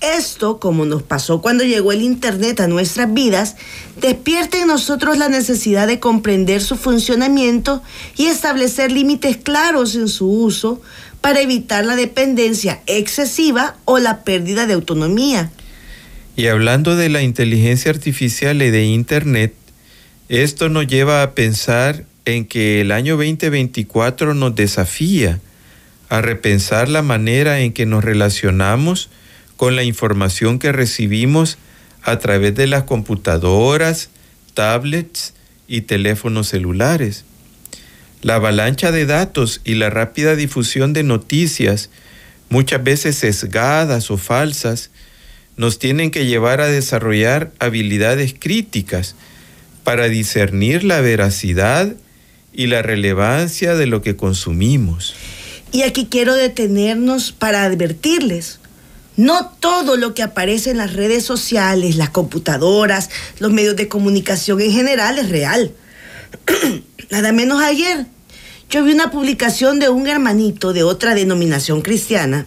Esto, 0.00 0.58
como 0.58 0.84
nos 0.84 1.02
pasó 1.02 1.40
cuando 1.40 1.64
llegó 1.64 1.92
el 1.92 2.02
Internet 2.02 2.60
a 2.60 2.68
nuestras 2.68 3.12
vidas, 3.12 3.56
despierta 4.00 4.60
en 4.60 4.66
nosotros 4.66 5.16
la 5.16 5.28
necesidad 5.28 5.86
de 5.86 6.00
comprender 6.00 6.62
su 6.62 6.76
funcionamiento 6.76 7.82
y 8.16 8.26
establecer 8.26 8.92
límites 8.92 9.38
claros 9.38 9.94
en 9.94 10.08
su 10.08 10.30
uso 10.30 10.82
para 11.20 11.40
evitar 11.40 11.84
la 11.84 11.96
dependencia 11.96 12.82
excesiva 12.86 13.76
o 13.84 13.98
la 13.98 14.22
pérdida 14.22 14.66
de 14.66 14.74
autonomía. 14.74 15.50
Y 16.36 16.48
hablando 16.48 16.94
de 16.94 17.08
la 17.08 17.22
inteligencia 17.22 17.90
artificial 17.90 18.60
y 18.60 18.70
de 18.70 18.84
Internet, 18.84 19.54
esto 20.28 20.68
nos 20.68 20.86
lleva 20.86 21.22
a 21.22 21.32
pensar 21.32 22.04
en 22.26 22.44
que 22.44 22.80
el 22.80 22.92
año 22.92 23.16
2024 23.16 24.34
nos 24.34 24.54
desafía 24.54 25.40
a 26.08 26.20
repensar 26.20 26.88
la 26.88 27.02
manera 27.02 27.60
en 27.60 27.72
que 27.72 27.86
nos 27.86 28.04
relacionamos 28.04 29.08
con 29.56 29.76
la 29.76 29.84
información 29.84 30.58
que 30.58 30.72
recibimos 30.72 31.56
a 32.02 32.18
través 32.18 32.54
de 32.54 32.66
las 32.66 32.82
computadoras, 32.82 34.10
tablets 34.54 35.34
y 35.68 35.82
teléfonos 35.82 36.48
celulares. 36.48 37.24
La 38.22 38.36
avalancha 38.36 38.90
de 38.90 39.06
datos 39.06 39.60
y 39.64 39.74
la 39.74 39.88
rápida 39.88 40.34
difusión 40.34 40.92
de 40.92 41.04
noticias, 41.04 41.90
muchas 42.48 42.82
veces 42.82 43.16
sesgadas 43.16 44.10
o 44.10 44.16
falsas, 44.16 44.90
nos 45.56 45.78
tienen 45.78 46.10
que 46.10 46.26
llevar 46.26 46.60
a 46.60 46.66
desarrollar 46.66 47.52
habilidades 47.60 48.34
críticas 48.38 49.14
para 49.84 50.08
discernir 50.08 50.82
la 50.82 51.00
veracidad 51.00 51.94
y 52.56 52.66
la 52.66 52.82
relevancia 52.82 53.74
de 53.74 53.86
lo 53.86 54.00
que 54.00 54.16
consumimos. 54.16 55.14
Y 55.72 55.82
aquí 55.82 56.06
quiero 56.10 56.34
detenernos 56.34 57.32
para 57.32 57.64
advertirles. 57.64 58.60
No 59.16 59.50
todo 59.60 59.96
lo 59.96 60.14
que 60.14 60.22
aparece 60.22 60.70
en 60.70 60.78
las 60.78 60.94
redes 60.94 61.24
sociales, 61.24 61.96
las 61.96 62.10
computadoras, 62.10 63.10
los 63.38 63.52
medios 63.52 63.76
de 63.76 63.88
comunicación 63.88 64.60
en 64.60 64.72
general 64.72 65.18
es 65.18 65.28
real. 65.28 65.72
Nada 67.10 67.32
menos 67.32 67.62
ayer. 67.62 68.06
Yo 68.70 68.82
vi 68.82 68.92
una 68.92 69.10
publicación 69.10 69.78
de 69.78 69.90
un 69.90 70.06
hermanito 70.06 70.72
de 70.72 70.82
otra 70.82 71.14
denominación 71.14 71.82
cristiana 71.82 72.46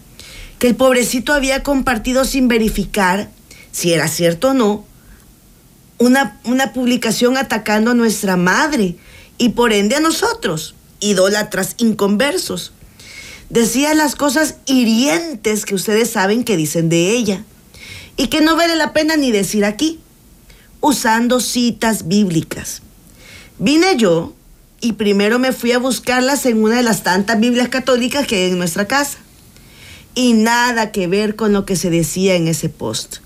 que 0.57 0.67
el 0.67 0.75
pobrecito 0.75 1.33
había 1.33 1.63
compartido 1.63 2.25
sin 2.25 2.47
verificar 2.47 3.29
si 3.71 3.93
era 3.93 4.07
cierto 4.07 4.49
o 4.49 4.53
no 4.53 4.85
una, 5.99 6.39
una 6.45 6.73
publicación 6.73 7.37
atacando 7.37 7.91
a 7.91 7.93
nuestra 7.93 8.35
madre 8.37 8.95
y 9.39 9.49
por 9.49 9.73
ende 9.73 9.95
a 9.95 9.99
nosotros, 9.99 10.75
idólatras 10.99 11.73
inconversos. 11.77 12.73
Decía 13.49 13.95
las 13.95 14.15
cosas 14.15 14.57
hirientes 14.67 15.65
que 15.65 15.73
ustedes 15.73 16.11
saben 16.11 16.43
que 16.43 16.57
dicen 16.57 16.89
de 16.89 17.11
ella 17.13 17.43
y 18.15 18.27
que 18.27 18.41
no 18.41 18.55
vale 18.55 18.75
la 18.75 18.93
pena 18.93 19.15
ni 19.15 19.31
decir 19.31 19.65
aquí, 19.65 19.99
usando 20.81 21.39
citas 21.39 22.07
bíblicas. 22.07 22.83
Vine 23.57 23.97
yo 23.97 24.35
y 24.81 24.93
primero 24.93 25.39
me 25.39 25.53
fui 25.53 25.71
a 25.71 25.79
buscarlas 25.79 26.45
en 26.45 26.61
una 26.61 26.77
de 26.77 26.83
las 26.83 27.01
tantas 27.03 27.39
Biblias 27.39 27.69
católicas 27.69 28.27
que 28.27 28.35
hay 28.35 28.51
en 28.51 28.57
nuestra 28.57 28.87
casa. 28.87 29.17
Y 30.15 30.33
nada 30.33 30.91
que 30.91 31.07
ver 31.07 31.35
con 31.35 31.53
lo 31.53 31.65
que 31.65 31.75
se 31.75 31.89
decía 31.89 32.35
en 32.35 32.47
ese 32.47 32.67
post. 32.67 33.17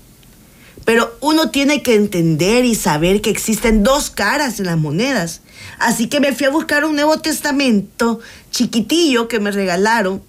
Pero 0.84 1.16
uno 1.20 1.50
tiene 1.50 1.82
que 1.82 1.94
entender 1.94 2.64
y 2.64 2.74
saber 2.74 3.22
que 3.22 3.30
existen 3.30 3.82
dos 3.82 4.10
caras 4.10 4.60
en 4.60 4.66
las 4.66 4.76
monedas. 4.76 5.40
Así 5.78 6.08
que 6.08 6.20
me 6.20 6.34
fui 6.34 6.46
a 6.46 6.50
buscar 6.50 6.84
un 6.84 6.94
Nuevo 6.94 7.18
Testamento 7.20 8.20
chiquitillo 8.50 9.28
que 9.28 9.40
me 9.40 9.50
regalaron 9.50 10.22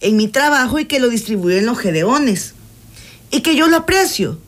en 0.00 0.16
mi 0.16 0.28
trabajo 0.28 0.78
y 0.78 0.84
que 0.84 1.00
lo 1.00 1.08
distribuí 1.08 1.56
en 1.56 1.66
los 1.66 1.78
Gedeones. 1.78 2.54
Y 3.30 3.40
que 3.40 3.56
yo 3.56 3.68
lo 3.68 3.78
aprecio, 3.78 4.38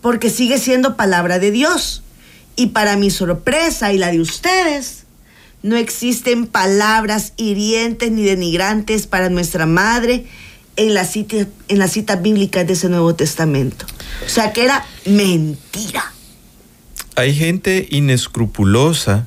porque 0.00 0.30
sigue 0.30 0.58
siendo 0.58 0.96
palabra 0.96 1.38
de 1.38 1.52
Dios. 1.52 2.02
Y 2.56 2.68
para 2.68 2.96
mi 2.96 3.10
sorpresa 3.10 3.92
y 3.92 3.98
la 3.98 4.10
de 4.10 4.20
ustedes, 4.20 5.04
no 5.62 5.76
existen 5.76 6.46
palabras 6.46 7.32
hirientes 7.36 8.10
ni 8.10 8.24
denigrantes 8.24 9.06
para 9.06 9.30
nuestra 9.30 9.66
madre 9.66 10.26
en 10.76 10.94
las 10.94 11.12
citas 11.12 11.46
en 11.68 11.78
la 11.78 11.88
cita 11.88 12.16
bíblicas 12.16 12.66
de 12.66 12.72
ese 12.72 12.88
Nuevo 12.88 13.14
Testamento. 13.14 13.86
O 14.24 14.28
sea 14.28 14.52
que 14.52 14.64
era 14.64 14.84
mentira. 15.04 16.12
Hay 17.16 17.34
gente 17.34 17.86
inescrupulosa 17.90 19.26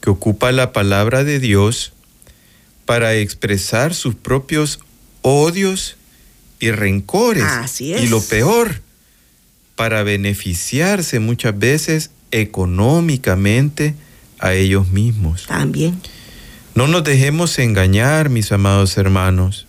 que 0.00 0.10
ocupa 0.10 0.52
la 0.52 0.72
palabra 0.72 1.24
de 1.24 1.40
Dios 1.40 1.92
para 2.84 3.14
expresar 3.14 3.94
sus 3.94 4.14
propios 4.14 4.80
odios 5.22 5.96
y 6.60 6.70
rencores. 6.70 7.44
Así 7.44 7.92
es. 7.92 8.02
Y 8.02 8.06
lo 8.08 8.20
peor, 8.22 8.80
para 9.76 10.02
beneficiarse 10.02 11.20
muchas 11.20 11.58
veces 11.58 12.10
económicamente 12.30 13.94
a 14.38 14.54
ellos 14.54 14.88
mismos. 14.88 15.46
También. 15.46 16.00
No 16.74 16.86
nos 16.86 17.04
dejemos 17.04 17.58
engañar, 17.58 18.28
mis 18.28 18.52
amados 18.52 18.96
hermanos. 18.96 19.67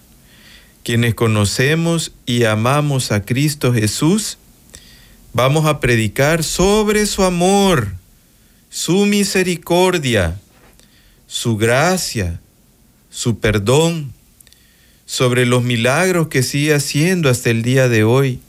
Quienes 0.83 1.13
conocemos 1.13 2.13
y 2.25 2.45
amamos 2.45 3.12
a 3.12 3.24
Cristo 3.24 3.74
Jesús, 3.74 4.38
vamos 5.33 5.65
a 5.65 5.79
predicar 5.79 6.43
sobre 6.43 7.05
su 7.05 7.24
amor, 7.24 7.93
su 8.69 9.05
misericordia, 9.05 10.39
su 11.27 11.57
gracia, 11.57 12.39
su 13.09 13.39
perdón, 13.39 14.13
sobre 15.05 15.45
los 15.45 15.63
milagros 15.63 16.27
que 16.27 16.43
sigue 16.43 16.74
haciendo 16.74 17.29
hasta 17.29 17.50
el 17.50 17.62
día 17.62 17.89
de 17.89 18.03
hoy. 18.03 18.39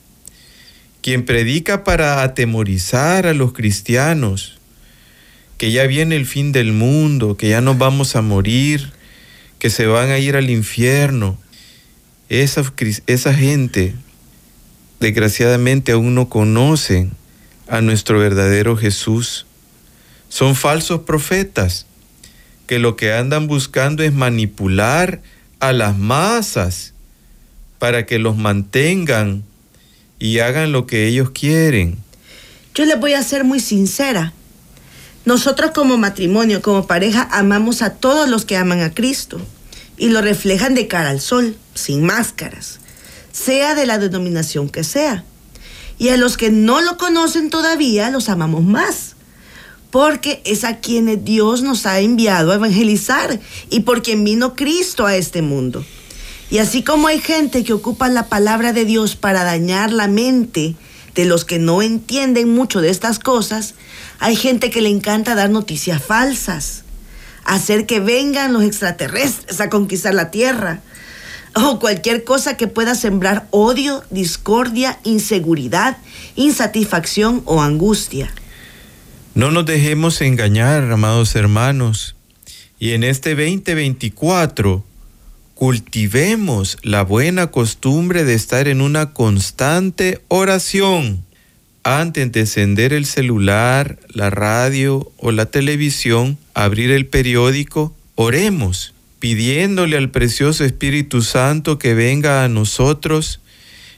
Quien 1.03 1.25
predica 1.25 1.85
para 1.85 2.23
atemorizar 2.23 3.27
a 3.27 3.35
los 3.35 3.53
cristianos, 3.53 4.59
que 5.57 5.73
ya 5.73 5.87
viene 5.87 6.17
el 6.17 6.27
fin 6.27 6.53
del 6.53 6.73
mundo, 6.73 7.37
que 7.37 7.49
ya 7.49 7.61
nos 7.61 7.77
vamos 7.77 8.17
a 8.17 8.23
morir, 8.23 8.93
que 9.59 9.69
se 9.69 9.87
van 9.87 10.11
a 10.11 10.19
ir 10.19 10.37
al 10.37 10.49
infierno. 10.49 11.39
Esa, 12.31 12.63
esa 13.09 13.35
gente, 13.35 13.93
desgraciadamente, 15.01 15.91
aún 15.91 16.15
no 16.15 16.29
conocen 16.29 17.11
a 17.67 17.81
nuestro 17.81 18.21
verdadero 18.21 18.77
Jesús. 18.77 19.47
Son 20.29 20.55
falsos 20.55 21.01
profetas 21.01 21.87
que 22.69 22.79
lo 22.79 22.95
que 22.95 23.13
andan 23.13 23.49
buscando 23.49 24.05
es 24.05 24.13
manipular 24.13 25.21
a 25.59 25.73
las 25.73 25.99
masas 25.99 26.95
para 27.81 28.07
que 28.07 28.21
los 28.21 28.37
mantengan 28.37 29.43
y 30.21 30.39
hagan 30.39 30.71
lo 30.71 30.87
que 30.87 31.09
ellos 31.09 31.31
quieren. 31.31 31.99
Yo 32.77 32.85
les 32.85 33.01
voy 33.01 33.15
a 33.15 33.25
ser 33.25 33.43
muy 33.43 33.59
sincera. 33.59 34.33
Nosotros 35.25 35.73
como 35.73 35.99
matrimonio, 35.99 36.63
como 36.63 36.87
pareja, 36.87 37.29
amamos 37.33 37.83
a 37.83 37.95
todos 37.95 38.29
los 38.29 38.45
que 38.45 38.57
aman 38.57 38.83
a 38.83 38.95
Cristo 38.95 39.41
y 40.01 40.09
lo 40.09 40.23
reflejan 40.23 40.75
de 40.75 40.89
cara 40.89 41.11
al 41.11 41.21
sol, 41.21 41.57
sin 41.75 42.03
máscaras, 42.03 42.81
sea 43.33 43.75
de 43.75 43.85
la 43.85 43.99
denominación 43.99 44.71
que 44.71 44.83
sea. 44.83 45.25
Y 45.99 46.09
a 46.09 46.17
los 46.17 46.39
que 46.39 46.51
no 46.51 46.81
lo 46.81 46.97
conocen 46.97 47.51
todavía, 47.51 48.11
los 48.11 48.31
amamos 48.31 48.65
más, 48.65 49.15
porque 49.91 50.41
es 50.47 50.65
a 50.65 50.79
quienes 50.79 51.23
Dios 51.23 51.61
nos 51.61 51.85
ha 51.85 52.01
enviado 52.01 52.51
a 52.51 52.55
evangelizar 52.55 53.39
y 53.69 53.81
por 53.81 54.03
quien 54.03 54.25
vino 54.25 54.57
Cristo 54.57 55.05
a 55.05 55.17
este 55.17 55.43
mundo. 55.43 55.85
Y 56.51 56.59
así 56.59 56.83
como 56.83 57.09
hay 57.09 57.21
gente 57.21 57.63
que 57.63 57.75
ocupa 57.75 58.09
la 58.09 58.31
palabra 58.31 58.73
de 58.73 58.87
Dios 58.87 59.17
para 59.17 59.45
dañar 59.45 59.93
la 59.93 60.09
mente 60.09 60.77
de 61.15 61.27
los 61.27 61.45
que 61.45 61.59
no 61.59 61.83
entienden 61.83 62.55
mucho 62.55 62.81
de 62.81 62.89
estas 62.89 63.19
cosas, 63.19 63.75
hay 64.19 64.35
gente 64.35 64.71
que 64.71 64.81
le 64.81 64.89
encanta 64.89 65.35
dar 65.35 65.51
noticias 65.51 66.03
falsas, 66.03 66.85
hacer 67.51 67.85
que 67.85 67.99
vengan 67.99 68.53
los 68.53 68.63
extraterrestres 68.63 69.61
a 69.61 69.69
conquistar 69.69 70.15
la 70.15 70.31
tierra, 70.31 70.81
o 71.57 71.81
cualquier 71.81 72.23
cosa 72.23 72.57
que 72.57 72.69
pueda 72.69 72.95
sembrar 72.95 73.49
odio, 73.51 74.05
discordia, 74.11 75.01
inseguridad, 75.03 75.99
insatisfacción 76.37 77.43
o 77.47 77.61
angustia. 77.61 78.33
No 79.35 79.51
nos 79.51 79.67
dejemos 79.67 80.21
engañar, 80.21 80.93
amados 80.93 81.35
hermanos, 81.35 82.15
y 82.79 82.93
en 82.93 83.03
este 83.03 83.31
2024 83.31 84.85
cultivemos 85.57 86.79
la 86.83 87.03
buena 87.03 87.49
costumbre 87.49 88.23
de 88.25 88.35
estar 88.35 88.69
en 88.69 88.81
una 88.81 89.13
constante 89.13 90.23
oración. 90.29 91.25
Antes 91.83 92.31
de 92.33 92.41
encender 92.41 92.93
el 92.93 93.07
celular, 93.07 93.99
la 94.09 94.29
radio 94.29 95.11
o 95.17 95.33
la 95.33 95.47
televisión, 95.47 96.37
abrir 96.53 96.91
el 96.91 97.07
periódico, 97.07 97.95
oremos 98.17 98.93
pidiéndole 99.19 99.97
al 99.97 100.11
precioso 100.11 100.65
Espíritu 100.65 101.23
Santo 101.23 101.79
que 101.79 101.95
venga 101.95 102.45
a 102.45 102.49
nosotros 102.49 103.41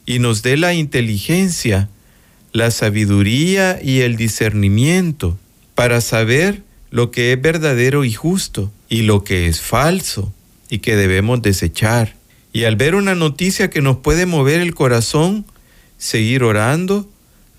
y 0.06 0.20
nos 0.20 0.42
dé 0.42 0.56
la 0.56 0.74
inteligencia, 0.74 1.88
la 2.52 2.70
sabiduría 2.70 3.80
y 3.82 4.00
el 4.00 4.16
discernimiento 4.16 5.38
para 5.74 6.00
saber 6.00 6.62
lo 6.90 7.10
que 7.10 7.32
es 7.32 7.40
verdadero 7.40 8.04
y 8.04 8.12
justo 8.12 8.70
y 8.88 9.02
lo 9.02 9.24
que 9.24 9.48
es 9.48 9.60
falso 9.60 10.32
y 10.68 10.78
que 10.78 10.94
debemos 10.94 11.42
desechar. 11.42 12.14
Y 12.52 12.64
al 12.64 12.76
ver 12.76 12.94
una 12.94 13.14
noticia 13.14 13.70
que 13.70 13.80
nos 13.80 13.96
puede 13.98 14.26
mover 14.26 14.60
el 14.60 14.74
corazón, 14.74 15.46
seguir 15.98 16.44
orando 16.44 17.08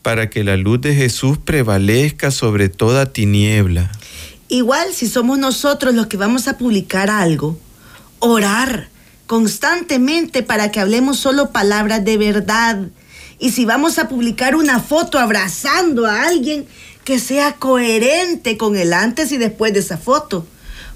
para 0.04 0.30
que 0.30 0.44
la 0.44 0.58
luz 0.58 0.82
de 0.82 0.94
Jesús 0.94 1.38
prevalezca 1.38 2.30
sobre 2.30 2.70
toda 2.70 3.12
tiniebla. 3.12 3.90
Igual 4.50 4.94
si 4.94 5.08
somos 5.08 5.40
nosotros 5.40 5.96
los 5.96 6.08
que 6.08 6.18
vamos 6.18 6.48
a 6.48 6.58
publicar 6.58 7.10
algo, 7.10 7.58
orar 8.20 8.90
constantemente 9.26 10.44
para 10.44 10.70
que 10.72 10.80
hablemos 10.80 11.18
solo 11.18 11.52
palabras 11.52 12.06
de 12.06 12.18
verdad. 12.18 12.90
Y 13.40 13.52
si 13.52 13.66
vamos 13.66 13.98
a 13.98 14.10
publicar 14.10 14.56
una 14.56 14.80
foto 14.80 15.18
abrazando 15.18 16.06
a 16.06 16.24
alguien, 16.24 16.68
que 17.04 17.20
sea 17.20 17.56
coherente 17.56 18.58
con 18.58 18.76
el 18.76 18.94
antes 18.94 19.32
y 19.32 19.38
después 19.38 19.74
de 19.74 19.80
esa 19.80 19.98
foto. 19.98 20.46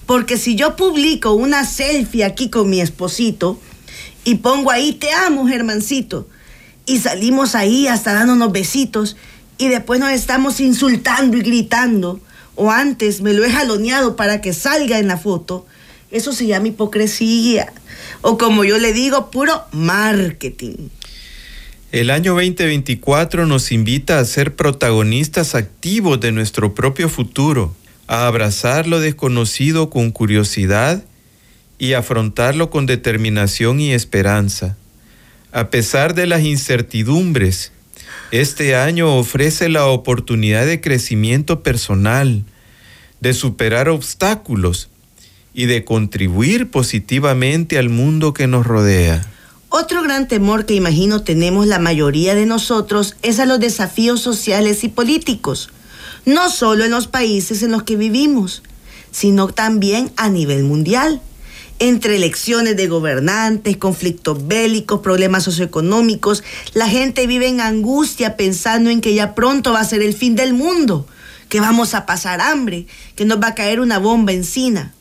Porque 0.05 0.37
si 0.37 0.55
yo 0.55 0.75
publico 0.75 1.33
una 1.33 1.65
selfie 1.65 2.23
aquí 2.23 2.49
con 2.49 2.69
mi 2.69 2.79
esposito 2.79 3.59
y 4.23 4.35
pongo 4.35 4.71
ahí, 4.71 4.93
te 4.93 5.11
amo, 5.11 5.47
Germancito, 5.47 6.27
y 6.87 6.97
salimos 6.99 7.53
ahí 7.53 7.87
hasta 7.87 8.13
dándonos 8.13 8.51
besitos 8.51 9.17
y 9.59 9.67
después 9.67 9.99
nos 9.99 10.11
estamos 10.11 10.59
insultando 10.59 11.37
y 11.37 11.41
gritando, 11.41 12.19
o 12.55 12.71
antes 12.71 13.21
me 13.21 13.33
lo 13.33 13.43
he 13.43 13.51
jaloneado 13.51 14.15
para 14.15 14.41
que 14.41 14.53
salga 14.53 14.97
en 14.97 15.07
la 15.07 15.17
foto, 15.17 15.67
eso 16.09 16.31
se 16.31 16.47
llama 16.47 16.69
hipocresía. 16.69 17.73
O 18.21 18.37
como 18.37 18.63
yo 18.63 18.79
le 18.79 18.93
digo, 18.93 19.29
puro 19.29 19.63
marketing. 19.71 20.89
El 21.91 22.09
año 22.09 22.33
2024 22.33 23.45
nos 23.45 23.71
invita 23.71 24.19
a 24.19 24.25
ser 24.25 24.55
protagonistas 24.55 25.55
activos 25.55 26.19
de 26.19 26.31
nuestro 26.31 26.73
propio 26.73 27.09
futuro, 27.09 27.75
a 28.07 28.27
abrazar 28.27 28.87
lo 28.87 28.99
desconocido 28.99 29.89
con 29.89 30.11
curiosidad 30.11 31.03
y 31.79 31.93
afrontarlo 31.93 32.69
con 32.69 32.85
determinación 32.85 33.79
y 33.79 33.91
esperanza. 33.91 34.77
A 35.57 35.71
pesar 35.71 36.13
de 36.13 36.27
las 36.27 36.43
incertidumbres, 36.43 37.71
este 38.29 38.75
año 38.75 39.17
ofrece 39.17 39.69
la 39.69 39.87
oportunidad 39.87 40.67
de 40.67 40.81
crecimiento 40.81 41.63
personal, 41.63 42.43
de 43.21 43.33
superar 43.33 43.89
obstáculos 43.89 44.87
y 45.55 45.65
de 45.65 45.83
contribuir 45.83 46.69
positivamente 46.69 47.79
al 47.79 47.89
mundo 47.89 48.35
que 48.35 48.45
nos 48.45 48.67
rodea. 48.67 49.25
Otro 49.69 50.03
gran 50.03 50.27
temor 50.27 50.67
que 50.67 50.75
imagino 50.75 51.23
tenemos 51.23 51.65
la 51.65 51.79
mayoría 51.79 52.35
de 52.35 52.45
nosotros 52.45 53.15
es 53.23 53.39
a 53.39 53.47
los 53.47 53.59
desafíos 53.59 54.21
sociales 54.21 54.83
y 54.83 54.89
políticos, 54.89 55.71
no 56.27 56.51
solo 56.51 56.85
en 56.85 56.91
los 56.91 57.07
países 57.07 57.63
en 57.63 57.71
los 57.71 57.81
que 57.81 57.95
vivimos, 57.95 58.61
sino 59.09 59.47
también 59.47 60.11
a 60.17 60.29
nivel 60.29 60.65
mundial. 60.65 61.19
Entre 61.79 62.15
elecciones 62.15 62.75
de 62.75 62.87
gobernantes, 62.87 63.77
conflictos 63.77 64.47
bélicos, 64.47 65.01
problemas 65.01 65.43
socioeconómicos, 65.43 66.43
la 66.73 66.89
gente 66.89 67.27
vive 67.27 67.47
en 67.47 67.61
angustia 67.61 68.35
pensando 68.35 68.89
en 68.89 68.99
que 68.99 69.13
ya 69.13 69.35
pronto 69.35 69.73
va 69.73 69.81
a 69.81 69.85
ser 69.85 70.01
el 70.01 70.13
fin 70.13 70.35
del 70.35 70.53
mundo, 70.53 71.07
que 71.49 71.59
vamos 71.59 71.93
a 71.93 72.05
pasar 72.07 72.41
hambre, 72.41 72.87
que 73.15 73.25
nos 73.25 73.39
va 73.39 73.49
a 73.49 73.55
caer 73.55 73.79
una 73.79 73.99
bomba 73.99 74.31
encima. 74.31 74.93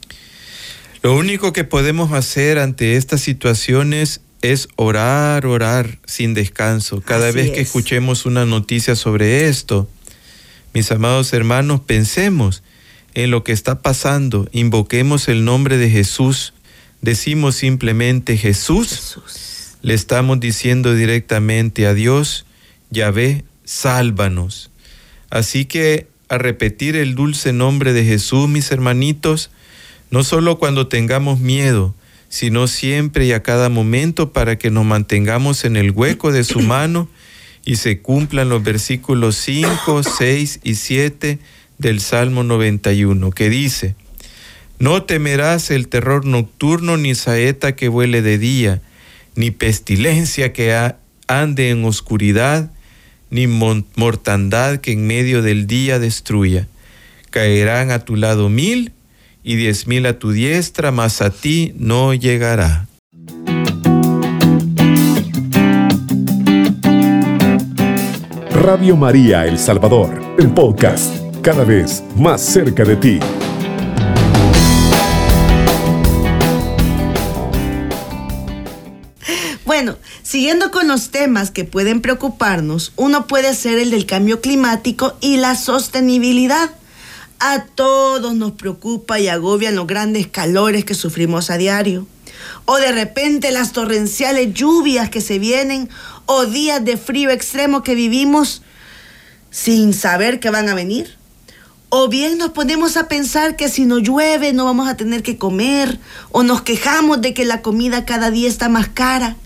Lo 1.03 1.17
único 1.17 1.53
que 1.53 1.65
podemos 1.65 2.12
hacer 2.12 2.59
ante 2.59 2.97
estas 2.97 3.21
situaciones 3.21 4.21
es 4.43 4.69
orar, 4.77 5.47
orar 5.47 5.99
sin 6.05 6.35
descanso. 6.35 7.01
Cada 7.01 7.31
vez 7.33 7.53
que 7.53 7.61
escuchemos 7.61 8.27
una 8.27 8.45
noticia 8.45 8.97
sobre 8.97 9.49
esto, 9.49 9.89
mis 10.75 10.91
amados 10.91 11.33
hermanos, 11.33 11.81
pensemos 11.81 12.62
en 13.15 13.31
lo 13.31 13.45
que 13.45 13.53
está 13.53 13.81
pasando, 13.81 14.47
invoquemos 14.53 15.29
el 15.29 15.45
nombre 15.45 15.79
de 15.79 15.89
Jesús, 15.89 16.53
decimos 17.00 17.56
simplemente 17.56 18.37
Jesús, 18.37 18.88
Jesús. 18.88 19.76
le 19.82 19.94
estamos 19.94 20.40
diciendo 20.40 20.94
directamente 20.94 21.87
a 21.87 21.94
Dios, 21.94 22.46
Yahvé, 22.90 23.44
sálvanos. 23.64 24.70
Así 25.30 25.64
que 25.64 26.09
a 26.28 26.38
repetir 26.38 26.96
el 26.96 27.14
dulce 27.14 27.52
nombre 27.52 27.92
de 27.92 28.04
Jesús, 28.04 28.48
mis 28.48 28.70
hermanitos, 28.70 29.50
no 30.11 30.24
solo 30.24 30.59
cuando 30.59 30.88
tengamos 30.88 31.40
miedo, 31.40 31.94
sino 32.28 32.66
siempre 32.66 33.26
y 33.26 33.32
a 33.32 33.42
cada 33.42 33.68
momento 33.68 34.32
para 34.32 34.56
que 34.56 34.70
nos 34.70 34.85
mantengamos 34.85 35.64
en 35.64 35.76
el 35.76 35.90
hueco 35.90 36.32
de 36.32 36.44
su 36.44 36.61
mano 36.61 37.09
y 37.64 37.76
se 37.76 38.00
cumplan 38.00 38.48
los 38.48 38.62
versículos 38.62 39.37
5, 39.37 40.02
6 40.02 40.61
y 40.62 40.74
7 40.74 41.38
del 41.78 42.00
Salmo 42.00 42.42
91, 42.44 43.30
que 43.30 43.50
dice, 43.50 43.94
No 44.79 45.03
temerás 45.05 45.71
el 45.71 45.89
terror 45.89 46.27
nocturno, 46.27 46.97
ni 46.97 47.15
saeta 47.15 47.75
que 47.75 47.89
vuele 47.89 48.21
de 48.21 48.39
día, 48.39 48.83
ni 49.35 49.51
pestilencia 49.51 50.53
que 50.53 50.77
ande 51.29 51.71
en 51.71 51.85
oscuridad, 51.85 52.71
ni 53.31 53.47
mortandad 53.47 54.79
que 54.79 54.93
en 54.93 55.07
medio 55.07 55.43
del 55.43 55.67
día 55.67 55.99
destruya. 55.99 56.69
Caerán 57.31 57.91
a 57.91 58.01
tu 58.01 58.17
lado 58.17 58.49
mil 58.49 58.93
y 59.43 59.57
diez 59.57 59.87
mil 59.87 60.07
a 60.07 60.19
tu 60.19 60.33
diestra, 60.33 60.91
mas 60.91 61.23
a 61.23 61.31
ti 61.31 61.73
no 61.79 62.12
llegará. 62.15 62.87
Radio 68.51 68.97
María 68.97 69.47
El 69.47 69.59
Salvador, 69.59 70.21
el 70.39 70.51
podcast, 70.51 71.15
cada 71.41 71.65
vez 71.65 72.03
más 72.17 72.43
cerca 72.43 72.85
de 72.85 72.97
ti. 72.97 73.21
Siguiendo 80.27 80.73
con 80.73 80.89
los 80.89 81.11
temas 81.11 81.53
que 81.53 81.65
pueden 81.65 82.01
preocuparnos, 82.01 82.93
uno 82.97 83.29
puede 83.29 83.55
ser 83.55 83.79
el 83.79 83.93
del 83.93 84.07
cambio 84.07 84.41
climático 84.41 85.17
y 85.21 85.37
la 85.37 85.55
sostenibilidad. 85.55 86.73
A 87.39 87.67
todos 87.67 88.35
nos 88.35 88.53
preocupa 88.53 89.21
y 89.21 89.29
agobian 89.29 89.77
los 89.77 89.87
grandes 89.87 90.27
calores 90.27 90.85
que 90.85 90.95
sufrimos 90.95 91.49
a 91.49 91.59
diario. 91.59 92.09
O 92.65 92.77
de 92.79 92.91
repente 92.91 93.53
las 93.53 93.73
torrenciales 93.73 94.53
lluvias 94.53 95.11
que 95.11 95.21
se 95.21 95.39
vienen 95.39 95.89
o 96.27 96.45
días 96.45 96.85
de 96.85 96.97
frío 96.97 97.31
extremo 97.31 97.85
que 97.85 97.95
vivimos 97.95 98.62
sin 99.53 99.95
saber 99.95 100.41
que 100.41 100.51
van 100.51 100.69
a 100.69 100.75
venir. 100.75 101.17
O 101.89 102.09
bien 102.09 102.37
nos 102.37 102.51
ponemos 102.51 102.97
a 102.97 103.07
pensar 103.07 103.55
que 103.55 103.69
si 103.69 103.87
no 103.87 103.99
llueve 103.99 104.53
no 104.53 104.65
vamos 104.65 104.89
a 104.89 104.97
tener 104.97 105.23
que 105.23 105.39
comer, 105.39 106.01
o 106.33 106.43
nos 106.43 106.62
quejamos 106.62 107.21
de 107.21 107.33
que 107.33 107.45
la 107.45 107.62
comida 107.62 108.05
cada 108.05 108.33
día 108.33 108.49
está 108.49 108.69
más 108.69 108.89
cara. 108.89 109.37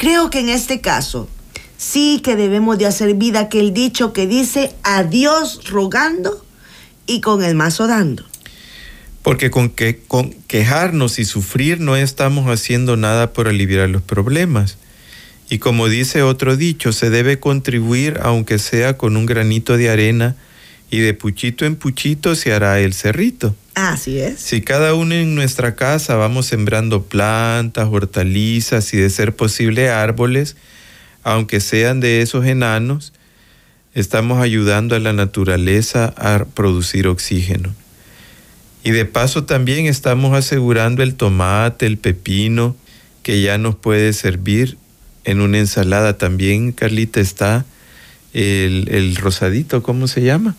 Creo 0.00 0.30
que 0.30 0.40
en 0.40 0.48
este 0.48 0.80
caso 0.80 1.28
sí 1.76 2.22
que 2.24 2.34
debemos 2.34 2.78
de 2.78 2.86
hacer 2.86 3.12
vida 3.16 3.40
aquel 3.40 3.74
dicho 3.74 4.14
que 4.14 4.26
dice 4.26 4.74
a 4.82 5.04
Dios 5.04 5.68
rogando 5.68 6.42
y 7.06 7.20
con 7.20 7.44
el 7.44 7.54
mazo 7.54 7.86
dando. 7.86 8.24
Porque 9.20 9.50
con, 9.50 9.68
que, 9.68 9.98
con 9.98 10.32
quejarnos 10.46 11.18
y 11.18 11.26
sufrir 11.26 11.80
no 11.80 11.96
estamos 11.96 12.46
haciendo 12.46 12.96
nada 12.96 13.34
por 13.34 13.46
aliviar 13.46 13.90
los 13.90 14.00
problemas. 14.00 14.78
Y 15.50 15.58
como 15.58 15.90
dice 15.90 16.22
otro 16.22 16.56
dicho, 16.56 16.94
se 16.94 17.10
debe 17.10 17.38
contribuir 17.38 18.20
aunque 18.22 18.58
sea 18.58 18.96
con 18.96 19.18
un 19.18 19.26
granito 19.26 19.76
de 19.76 19.90
arena 19.90 20.34
y 20.90 20.98
de 20.98 21.14
puchito 21.14 21.64
en 21.64 21.76
puchito 21.76 22.34
se 22.34 22.52
hará 22.52 22.80
el 22.80 22.94
cerrito. 22.94 23.54
Así 23.74 24.18
es. 24.18 24.40
Si 24.40 24.60
cada 24.60 24.94
uno 24.94 25.14
en 25.14 25.36
nuestra 25.36 25.76
casa 25.76 26.16
vamos 26.16 26.46
sembrando 26.46 27.04
plantas, 27.04 27.88
hortalizas 27.90 28.92
y 28.92 28.96
de 28.96 29.08
ser 29.08 29.34
posible 29.34 29.88
árboles, 29.88 30.56
aunque 31.22 31.60
sean 31.60 32.00
de 32.00 32.22
esos 32.22 32.44
enanos, 32.44 33.12
estamos 33.94 34.42
ayudando 34.42 34.96
a 34.96 34.98
la 34.98 35.12
naturaleza 35.12 36.12
a 36.16 36.44
producir 36.44 37.06
oxígeno. 37.06 37.72
Y 38.82 38.90
de 38.90 39.04
paso 39.04 39.44
también 39.44 39.86
estamos 39.86 40.36
asegurando 40.36 41.02
el 41.02 41.14
tomate, 41.14 41.86
el 41.86 41.98
pepino, 41.98 42.74
que 43.22 43.42
ya 43.42 43.58
nos 43.58 43.76
puede 43.76 44.12
servir 44.12 44.76
en 45.24 45.40
una 45.40 45.58
ensalada. 45.58 46.16
También, 46.16 46.72
Carlita, 46.72 47.20
está 47.20 47.64
el, 48.32 48.88
el 48.90 49.14
rosadito, 49.16 49.82
¿cómo 49.82 50.08
se 50.08 50.22
llama? 50.22 50.56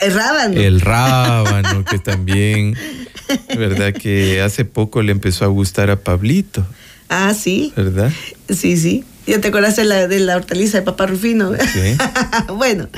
El 0.00 0.14
rábano. 0.14 0.60
El 0.60 0.80
rábano, 0.80 1.84
que 1.84 1.98
también, 1.98 2.76
¿verdad? 3.56 3.92
Que 3.92 4.40
hace 4.40 4.64
poco 4.64 5.02
le 5.02 5.12
empezó 5.12 5.44
a 5.44 5.48
gustar 5.48 5.90
a 5.90 5.96
Pablito. 5.96 6.66
Ah, 7.08 7.34
sí. 7.34 7.72
¿Verdad? 7.76 8.12
Sí, 8.48 8.76
sí. 8.76 9.04
Ya 9.26 9.40
te 9.40 9.48
acuerdas 9.48 9.76
de 9.76 9.84
la, 9.84 10.06
de 10.06 10.20
la 10.20 10.36
hortaliza 10.36 10.78
de 10.78 10.84
Papá 10.84 11.06
Rufino. 11.06 11.52
Sí. 11.54 11.96
bueno, 12.54 12.88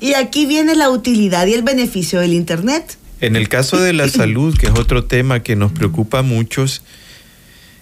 y 0.00 0.14
aquí 0.14 0.46
viene 0.46 0.74
la 0.74 0.90
utilidad 0.90 1.46
y 1.46 1.54
el 1.54 1.62
beneficio 1.62 2.20
del 2.20 2.32
Internet. 2.32 2.96
En 3.20 3.36
el 3.36 3.48
caso 3.48 3.78
de 3.78 3.92
la 3.92 4.08
salud, 4.08 4.56
que 4.56 4.66
es 4.66 4.72
otro 4.72 5.04
tema 5.04 5.40
que 5.40 5.56
nos 5.56 5.72
preocupa 5.72 6.20
a 6.20 6.22
muchos, 6.22 6.82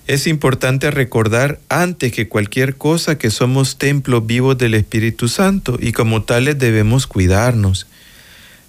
es 0.08 0.26
importante 0.26 0.90
recordar 0.90 1.60
antes 1.68 2.12
que 2.12 2.28
cualquier 2.28 2.76
cosa 2.76 3.18
que 3.18 3.30
somos 3.30 3.76
templos 3.76 4.26
vivos 4.26 4.56
del 4.56 4.74
Espíritu 4.74 5.28
Santo 5.28 5.78
y 5.80 5.92
como 5.92 6.22
tales 6.22 6.58
debemos 6.58 7.06
cuidarnos. 7.06 7.86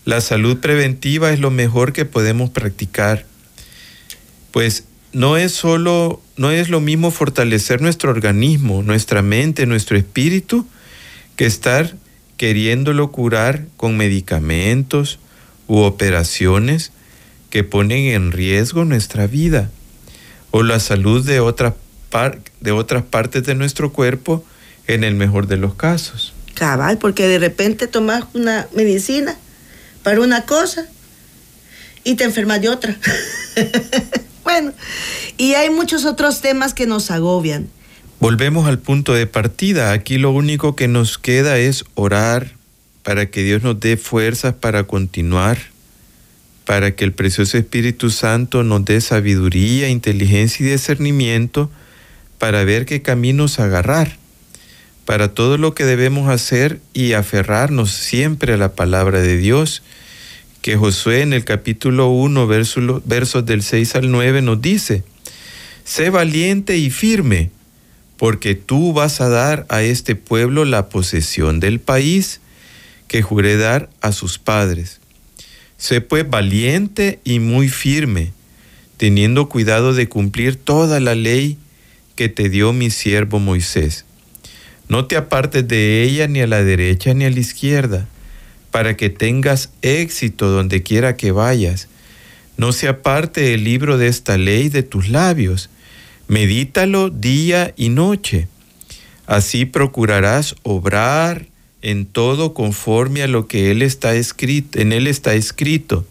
La 0.10 0.22
salud 0.22 0.58
preventiva 0.58 1.32
es 1.32 1.40
lo 1.40 1.52
mejor 1.52 1.94
que 1.94 2.04
podemos 2.04 2.50
practicar, 2.50 3.28
pues 4.50 4.86
no 5.14 5.38
es 5.38 5.52
solo, 5.52 6.20
no 6.36 6.50
es 6.50 6.70
lo 6.70 6.80
mismo 6.80 7.12
fortalecer 7.12 7.80
nuestro 7.80 8.10
organismo, 8.10 8.82
nuestra 8.82 9.22
mente, 9.22 9.68
nuestro 9.68 10.00
espíritu, 10.00 10.66
que 11.36 11.46
estar 11.46 11.94
queriéndolo 12.38 13.12
curar 13.12 13.68
con 13.78 13.98
medicamentos 13.98 15.20
u 15.68 15.78
operaciones 15.82 16.92
que 17.52 17.64
ponen 17.64 18.08
en 18.08 18.32
riesgo 18.32 18.86
nuestra 18.86 19.28
vida 19.28 19.70
o 20.50 20.64
la 20.64 20.80
salud 20.80 21.24
de 21.24 21.40
otras, 21.40 21.76
de 22.62 22.72
otras 22.72 23.04
partes 23.04 23.44
de 23.44 23.54
nuestro 23.54 23.94
cuerpo 23.94 24.44
en 24.88 25.04
el 25.04 25.14
mejor 25.14 25.46
de 25.46 25.58
los 25.58 25.76
casos. 25.76 26.34
Cabal, 26.56 26.98
porque 26.98 27.28
de 27.28 27.38
repente 27.38 27.86
tomas 27.86 28.24
una 28.34 28.68
medicina 28.74 29.38
para 30.04 30.22
una 30.22 30.46
cosa 30.46 30.86
y 32.04 32.16
te 32.16 32.24
enfermas 32.24 32.62
de 32.62 32.70
otra. 32.70 32.98
bueno, 34.44 34.74
y 35.38 35.54
hay 35.54 35.70
muchos 35.70 36.06
otros 36.06 36.42
temas 36.42 36.74
que 36.74 36.86
nos 36.86 37.12
agobian. 37.12 37.68
Volvemos 38.20 38.68
al 38.68 38.80
punto 38.80 39.14
de 39.14 39.28
partida. 39.28 39.92
Aquí 39.94 40.18
lo 40.18 40.32
único 40.32 40.76
que 40.76 40.88
nos 40.88 41.18
queda 41.18 41.58
es 41.58 41.86
orar 41.96 42.54
para 43.04 43.28
que 43.28 43.44
Dios 43.44 43.64
nos 43.64 43.80
dé 43.80 43.96
fuerzas 43.96 44.54
para 44.54 44.84
continuar, 44.84 45.58
para 46.66 46.96
que 46.96 47.06
el 47.06 47.14
precioso 47.14 47.58
Espíritu 47.58 48.10
Santo 48.10 48.64
nos 48.64 48.84
dé 48.84 49.00
sabiduría, 49.02 49.90
inteligencia 49.90 50.66
y 50.66 50.70
discernimiento 50.70 51.72
para 52.40 52.64
ver 52.64 52.86
qué 52.86 53.02
caminos 53.02 53.60
agarrar, 53.60 54.18
para 55.10 55.34
todo 55.34 55.58
lo 55.58 55.74
que 55.74 55.86
debemos 55.86 56.30
hacer 56.30 56.82
y 56.94 57.14
aferrarnos 57.14 57.90
siempre 57.90 58.54
a 58.54 58.58
la 58.58 58.74
palabra 58.74 59.20
de 59.22 59.38
Dios, 59.38 59.82
que 60.62 60.78
Josué 60.78 61.24
en 61.24 61.34
el 61.34 61.46
capítulo 61.46 62.10
1, 62.10 62.46
versos 62.46 63.46
del 63.48 63.64
6 63.64 63.96
al 63.96 64.12
9 64.12 64.44
nos 64.44 64.62
dice, 64.62 65.04
sé 65.84 66.12
valiente 66.12 66.78
y 66.78 66.92
firme, 66.92 67.50
porque 68.18 68.54
tú 68.54 68.94
vas 68.94 69.20
a 69.20 69.30
dar 69.30 69.66
a 69.70 69.82
este 69.82 70.14
pueblo 70.14 70.64
la 70.64 70.90
posesión 70.90 71.60
del 71.60 71.80
país 71.80 72.40
que 73.08 73.24
juré 73.24 73.58
dar 73.58 73.90
a 74.02 74.12
sus 74.12 74.38
padres. 74.38 75.00
Sé 75.78 76.02
pues 76.02 76.30
valiente 76.30 77.20
y 77.24 77.40
muy 77.40 77.68
firme, 77.68 78.32
teniendo 78.98 79.50
cuidado 79.50 79.96
de 79.96 80.08
cumplir 80.08 80.56
toda 80.56 81.00
la 81.00 81.16
ley 81.16 81.58
que 82.16 82.30
te 82.30 82.48
dio 82.48 82.74
mi 82.74 82.92
siervo 82.92 83.40
Moisés. 83.40 84.06
No 84.90 85.06
te 85.06 85.16
apartes 85.16 85.68
de 85.68 86.04
ella 86.04 86.28
ni 86.28 86.42
a 86.42 86.48
la 86.48 86.64
derecha 86.64 87.14
ni 87.14 87.24
a 87.24 87.30
la 87.30 87.40
izquierda, 87.40 88.08
para 88.72 88.98
que 88.98 89.12
tengas 89.12 89.72
éxito 89.84 90.50
donde 90.50 90.82
quiera 90.82 91.16
que 91.16 91.32
vayas. 91.32 91.88
No 92.58 92.72
se 92.74 92.88
aparte 92.88 93.54
el 93.54 93.64
libro 93.64 94.00
de 94.00 94.08
esta 94.08 94.38
ley 94.38 94.68
de 94.68 94.84
tus 94.84 95.08
labios. 95.08 95.70
Medítalo 96.28 97.12
día 97.12 97.74
y 97.78 97.90
noche. 97.90 98.48
Así 99.28 99.66
procurarás 99.66 100.56
obrar 100.64 101.46
en 101.84 102.08
todo 102.08 102.56
conforme 102.56 103.22
a 103.22 103.28
lo 103.28 103.48
que 103.48 103.70
él 103.70 103.84
está 103.84 104.16
escrito, 104.16 104.80
en 104.80 104.92
él 104.92 105.06
está 105.06 105.36
escrito, 105.36 106.06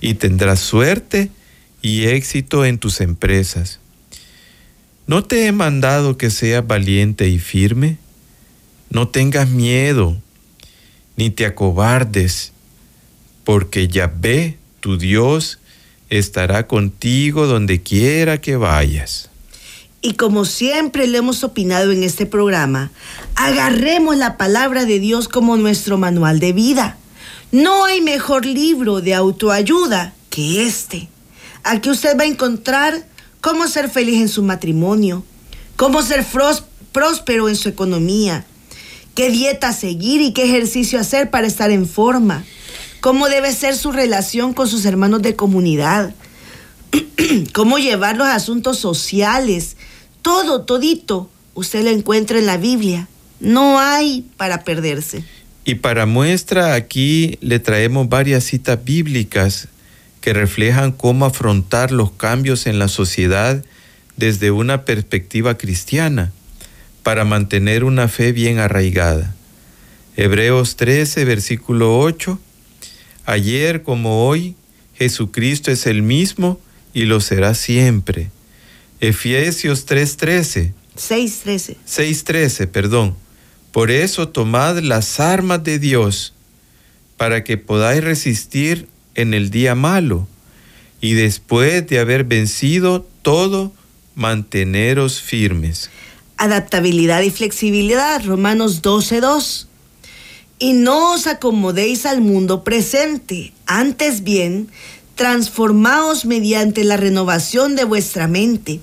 y 0.00 0.14
tendrás 0.14 0.60
suerte 0.60 1.28
y 1.82 2.04
éxito 2.04 2.64
en 2.64 2.78
tus 2.78 3.00
empresas. 3.00 3.80
¿No 5.06 5.22
te 5.22 5.46
he 5.46 5.52
mandado 5.52 6.18
que 6.18 6.30
seas 6.30 6.66
valiente 6.66 7.28
y 7.28 7.38
firme? 7.38 7.98
No 8.90 9.06
tengas 9.06 9.48
miedo, 9.48 10.16
ni 11.16 11.30
te 11.30 11.46
acobardes, 11.46 12.52
porque 13.44 13.86
Yahvé, 13.86 14.58
tu 14.80 14.98
Dios, 14.98 15.60
estará 16.10 16.66
contigo 16.66 17.46
donde 17.46 17.82
quiera 17.82 18.40
que 18.40 18.56
vayas. 18.56 19.30
Y 20.02 20.14
como 20.14 20.44
siempre 20.44 21.06
le 21.06 21.18
hemos 21.18 21.44
opinado 21.44 21.92
en 21.92 22.02
este 22.02 22.26
programa, 22.26 22.90
agarremos 23.36 24.16
la 24.16 24.36
palabra 24.36 24.86
de 24.86 24.98
Dios 24.98 25.28
como 25.28 25.56
nuestro 25.56 25.98
manual 25.98 26.40
de 26.40 26.52
vida. 26.52 26.98
No 27.52 27.84
hay 27.84 28.00
mejor 28.00 28.44
libro 28.44 29.00
de 29.00 29.14
autoayuda 29.14 30.14
que 30.30 30.66
este. 30.66 31.08
Aquí 31.62 31.90
usted 31.90 32.18
va 32.18 32.24
a 32.24 32.26
encontrar 32.26 33.06
cómo 33.40 33.68
ser 33.68 33.90
feliz 33.90 34.20
en 34.20 34.28
su 34.28 34.42
matrimonio, 34.42 35.24
cómo 35.76 36.02
ser 36.02 36.24
próspero 36.92 37.48
en 37.48 37.56
su 37.56 37.68
economía, 37.68 38.44
qué 39.14 39.30
dieta 39.30 39.72
seguir 39.72 40.20
y 40.20 40.32
qué 40.32 40.44
ejercicio 40.44 40.98
hacer 40.98 41.30
para 41.30 41.46
estar 41.46 41.70
en 41.70 41.86
forma, 41.86 42.44
cómo 43.00 43.28
debe 43.28 43.52
ser 43.52 43.76
su 43.76 43.92
relación 43.92 44.52
con 44.52 44.68
sus 44.68 44.84
hermanos 44.84 45.22
de 45.22 45.36
comunidad, 45.36 46.14
cómo 47.52 47.78
llevar 47.78 48.16
los 48.16 48.28
asuntos 48.28 48.78
sociales, 48.78 49.76
todo, 50.22 50.62
todito, 50.62 51.30
usted 51.54 51.84
lo 51.84 51.90
encuentra 51.90 52.38
en 52.38 52.46
la 52.46 52.56
Biblia. 52.56 53.08
No 53.38 53.78
hay 53.78 54.24
para 54.36 54.64
perderse. 54.64 55.24
Y 55.64 55.76
para 55.76 56.06
muestra 56.06 56.74
aquí 56.74 57.38
le 57.40 57.58
traemos 57.58 58.08
varias 58.08 58.44
citas 58.44 58.82
bíblicas 58.82 59.68
que 60.26 60.32
reflejan 60.32 60.90
cómo 60.90 61.24
afrontar 61.24 61.92
los 61.92 62.10
cambios 62.10 62.66
en 62.66 62.80
la 62.80 62.88
sociedad 62.88 63.64
desde 64.16 64.50
una 64.50 64.84
perspectiva 64.84 65.56
cristiana 65.56 66.32
para 67.04 67.24
mantener 67.24 67.84
una 67.84 68.08
fe 68.08 68.32
bien 68.32 68.58
arraigada. 68.58 69.36
Hebreos 70.16 70.74
13, 70.74 71.24
versículo 71.24 72.00
8. 72.00 72.40
Ayer 73.24 73.84
como 73.84 74.26
hoy, 74.26 74.56
Jesucristo 74.96 75.70
es 75.70 75.86
el 75.86 76.02
mismo 76.02 76.58
y 76.92 77.04
lo 77.04 77.20
será 77.20 77.54
siempre. 77.54 78.32
Efesios 78.98 79.86
3:13. 79.86 80.72
6:13. 80.96 81.76
6:13, 81.86 82.66
perdón. 82.66 83.14
Por 83.70 83.92
eso 83.92 84.28
tomad 84.30 84.80
las 84.80 85.20
armas 85.20 85.62
de 85.62 85.78
Dios 85.78 86.34
para 87.16 87.44
que 87.44 87.58
podáis 87.58 88.02
resistir 88.02 88.88
en 89.16 89.34
el 89.34 89.50
día 89.50 89.74
malo 89.74 90.28
y 91.00 91.14
después 91.14 91.86
de 91.88 91.98
haber 91.98 92.24
vencido 92.24 93.06
todo, 93.22 93.72
manteneros 94.14 95.20
firmes. 95.20 95.90
Adaptabilidad 96.36 97.22
y 97.22 97.30
flexibilidad, 97.30 98.24
Romanos 98.24 98.82
12:2. 98.82 99.66
Y 100.58 100.72
no 100.72 101.12
os 101.12 101.26
acomodéis 101.26 102.06
al 102.06 102.20
mundo 102.20 102.64
presente, 102.64 103.52
antes 103.66 104.22
bien, 104.22 104.68
transformaos 105.14 106.24
mediante 106.24 106.84
la 106.84 106.96
renovación 106.96 107.76
de 107.76 107.84
vuestra 107.84 108.26
mente, 108.26 108.80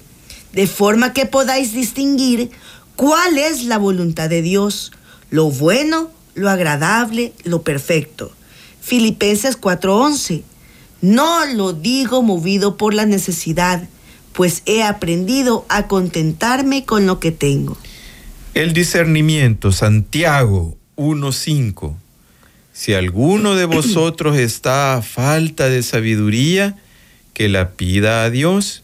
de 0.51 0.67
forma 0.67 1.13
que 1.13 1.25
podáis 1.25 1.73
distinguir 1.73 2.51
cuál 2.95 3.37
es 3.37 3.63
la 3.63 3.77
voluntad 3.77 4.29
de 4.29 4.41
Dios, 4.41 4.91
lo 5.31 5.49
bueno, 5.49 6.11
lo 6.35 6.49
agradable, 6.49 7.33
lo 7.43 7.63
perfecto. 7.63 8.31
Filipenses 8.83 9.55
4:11. 9.55 10.43
No 11.01 11.45
lo 11.45 11.73
digo 11.73 12.21
movido 12.21 12.75
por 12.75 12.93
la 12.93 13.05
necesidad, 13.05 13.87
pues 14.33 14.61
he 14.65 14.83
aprendido 14.83 15.65
a 15.69 15.87
contentarme 15.87 16.83
con 16.83 17.05
lo 17.05 17.19
que 17.19 17.31
tengo. 17.31 17.77
El 18.53 18.73
discernimiento, 18.73 19.71
Santiago 19.71 20.77
1.5. 20.97 21.95
Si 22.73 22.93
alguno 22.93 23.55
de 23.55 23.65
vosotros 23.65 24.37
está 24.37 24.95
a 24.95 25.01
falta 25.01 25.69
de 25.69 25.81
sabiduría, 25.81 26.77
que 27.33 27.49
la 27.49 27.71
pida 27.71 28.23
a 28.23 28.29
Dios, 28.29 28.83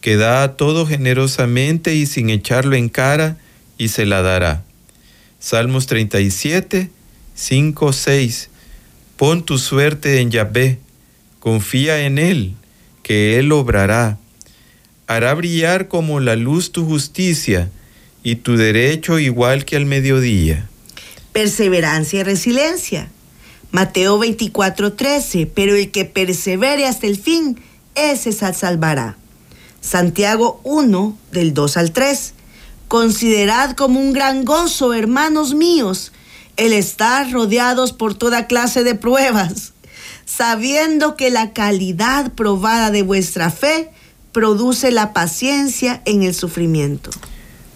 que 0.00 0.16
da 0.16 0.42
a 0.42 0.56
todo 0.56 0.86
generosamente 0.86 1.94
y 1.94 2.06
sin 2.06 2.30
echarlo 2.30 2.76
en 2.76 2.88
cara, 2.88 3.36
y 3.76 3.88
se 3.88 4.06
la 4.06 4.22
dará. 4.22 4.62
Salmos 5.38 5.86
37, 5.86 6.90
5, 7.34 7.92
6. 7.92 8.50
Pon 9.16 9.44
tu 9.44 9.58
suerte 9.58 10.20
en 10.20 10.30
Yahvé, 10.30 10.80
confía 11.38 12.00
en 12.00 12.18
Él, 12.18 12.54
que 13.02 13.38
Él 13.38 13.52
obrará. 13.52 14.18
Hará 15.06 15.34
brillar 15.34 15.88
como 15.88 16.18
la 16.18 16.34
luz 16.34 16.72
tu 16.72 16.84
justicia 16.84 17.70
y 18.22 18.36
tu 18.36 18.56
derecho 18.56 19.18
igual 19.18 19.64
que 19.64 19.76
al 19.76 19.86
mediodía. 19.86 20.68
Perseverancia 21.32 22.20
y 22.20 22.22
resiliencia. 22.22 23.08
Mateo 23.70 24.18
24, 24.18 24.94
13. 24.94 25.46
Pero 25.46 25.74
el 25.74 25.90
que 25.90 26.04
persevere 26.04 26.86
hasta 26.86 27.06
el 27.06 27.18
fin, 27.18 27.60
ese 27.94 28.32
se 28.32 28.54
salvará. 28.54 29.16
Santiago 29.80 30.60
1, 30.64 31.18
del 31.32 31.54
2 31.54 31.76
al 31.76 31.92
3. 31.92 32.34
Considerad 32.88 33.76
como 33.76 34.00
un 34.00 34.12
gran 34.12 34.44
gozo, 34.44 34.94
hermanos 34.94 35.54
míos, 35.54 36.12
el 36.56 36.72
estar 36.72 37.30
rodeados 37.30 37.92
por 37.92 38.14
toda 38.14 38.46
clase 38.46 38.84
de 38.84 38.94
pruebas, 38.94 39.72
sabiendo 40.24 41.16
que 41.16 41.30
la 41.30 41.52
calidad 41.52 42.32
probada 42.32 42.90
de 42.90 43.02
vuestra 43.02 43.50
fe 43.50 43.90
produce 44.32 44.90
la 44.90 45.12
paciencia 45.12 46.02
en 46.04 46.22
el 46.22 46.34
sufrimiento. 46.34 47.10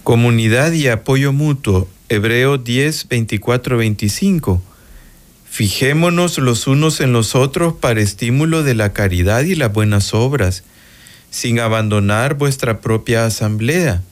Comunidad 0.05 0.73
y 0.73 0.88
apoyo 0.88 1.33
mutuo, 1.33 1.88
Hebreo 2.09 2.59
10, 2.59 3.09
24, 3.09 3.77
25. 3.77 4.62
Fijémonos 5.49 6.38
los 6.38 6.67
unos 6.67 7.01
en 7.01 7.12
los 7.12 7.35
otros 7.35 7.75
para 7.75 8.01
estímulo 8.01 8.62
de 8.62 8.75
la 8.75 8.93
caridad 8.93 9.43
y 9.43 9.55
las 9.55 9.73
buenas 9.73 10.14
obras, 10.14 10.62
sin 11.31 11.61
abandonar 11.61 12.35
vuestra 12.35 12.81
propia 12.81 13.27
asamblea 13.27 14.03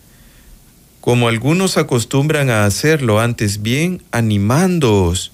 como 1.06 1.28
algunos 1.28 1.76
acostumbran 1.76 2.50
a 2.50 2.64
hacerlo, 2.64 3.20
antes 3.20 3.62
bien 3.62 4.02
animándoos, 4.10 5.30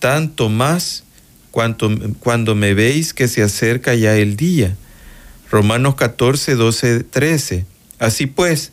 tanto 0.00 0.48
más 0.48 1.04
cuanto, 1.52 1.88
cuando 2.18 2.56
me 2.56 2.74
veis 2.74 3.14
que 3.14 3.28
se 3.28 3.44
acerca 3.44 3.94
ya 3.94 4.16
el 4.16 4.36
día. 4.36 4.76
Romanos 5.52 5.94
14, 5.94 6.56
12, 6.56 7.04
13. 7.04 7.64
Así 8.00 8.26
pues, 8.26 8.72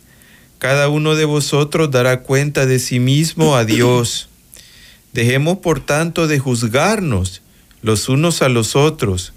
cada 0.58 0.88
uno 0.88 1.14
de 1.14 1.26
vosotros 1.26 1.92
dará 1.92 2.22
cuenta 2.22 2.66
de 2.66 2.80
sí 2.80 2.98
mismo 2.98 3.54
a 3.54 3.64
Dios. 3.64 4.28
Dejemos 5.12 5.58
por 5.58 5.78
tanto 5.78 6.26
de 6.26 6.40
juzgarnos 6.40 7.40
los 7.82 8.08
unos 8.08 8.42
a 8.42 8.48
los 8.48 8.74
otros. 8.74 9.32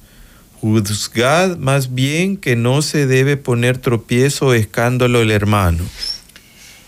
Juzgad 0.60 1.56
más 1.58 1.94
bien 1.94 2.36
que 2.36 2.56
no 2.56 2.82
se 2.82 3.06
debe 3.06 3.38
poner 3.38 3.78
tropiezo 3.78 4.48
o 4.48 4.54
escándalo 4.56 5.22
el 5.22 5.30
hermano. 5.30 5.84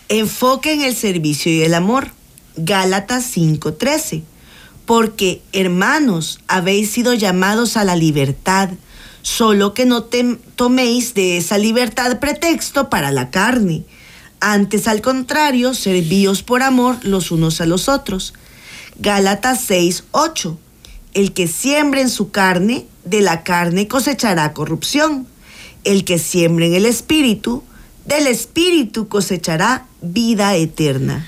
Enfoque 0.08 0.72
en 0.72 0.82
el 0.82 0.94
servicio 0.94 1.50
y 1.50 1.62
el 1.62 1.74
amor. 1.74 2.12
Gálatas 2.56 3.24
5:13. 3.24 4.22
Porque, 4.84 5.42
hermanos, 5.52 6.38
habéis 6.46 6.90
sido 6.90 7.12
llamados 7.12 7.76
a 7.76 7.82
la 7.82 7.96
libertad, 7.96 8.70
solo 9.22 9.74
que 9.74 9.84
no 9.84 10.04
toméis 10.04 11.14
de 11.14 11.38
esa 11.38 11.58
libertad 11.58 12.20
pretexto 12.20 12.88
para 12.88 13.10
la 13.10 13.30
carne. 13.30 13.82
Antes, 14.38 14.86
al 14.86 15.00
contrario, 15.00 15.74
servíos 15.74 16.44
por 16.44 16.62
amor 16.62 16.98
los 17.02 17.32
unos 17.32 17.60
a 17.60 17.66
los 17.66 17.88
otros. 17.88 18.32
Gálatas 19.00 19.60
6:8. 19.68 20.56
El 21.14 21.32
que 21.32 21.48
siembre 21.48 22.00
en 22.00 22.10
su 22.10 22.30
carne, 22.30 22.86
de 23.04 23.22
la 23.22 23.42
carne 23.42 23.88
cosechará 23.88 24.52
corrupción. 24.52 25.26
El 25.82 26.04
que 26.04 26.20
siembre 26.20 26.66
en 26.66 26.74
el 26.74 26.86
espíritu, 26.86 27.64
del 28.06 28.28
Espíritu 28.28 29.08
cosechará 29.08 29.86
vida 30.00 30.54
eterna. 30.56 31.26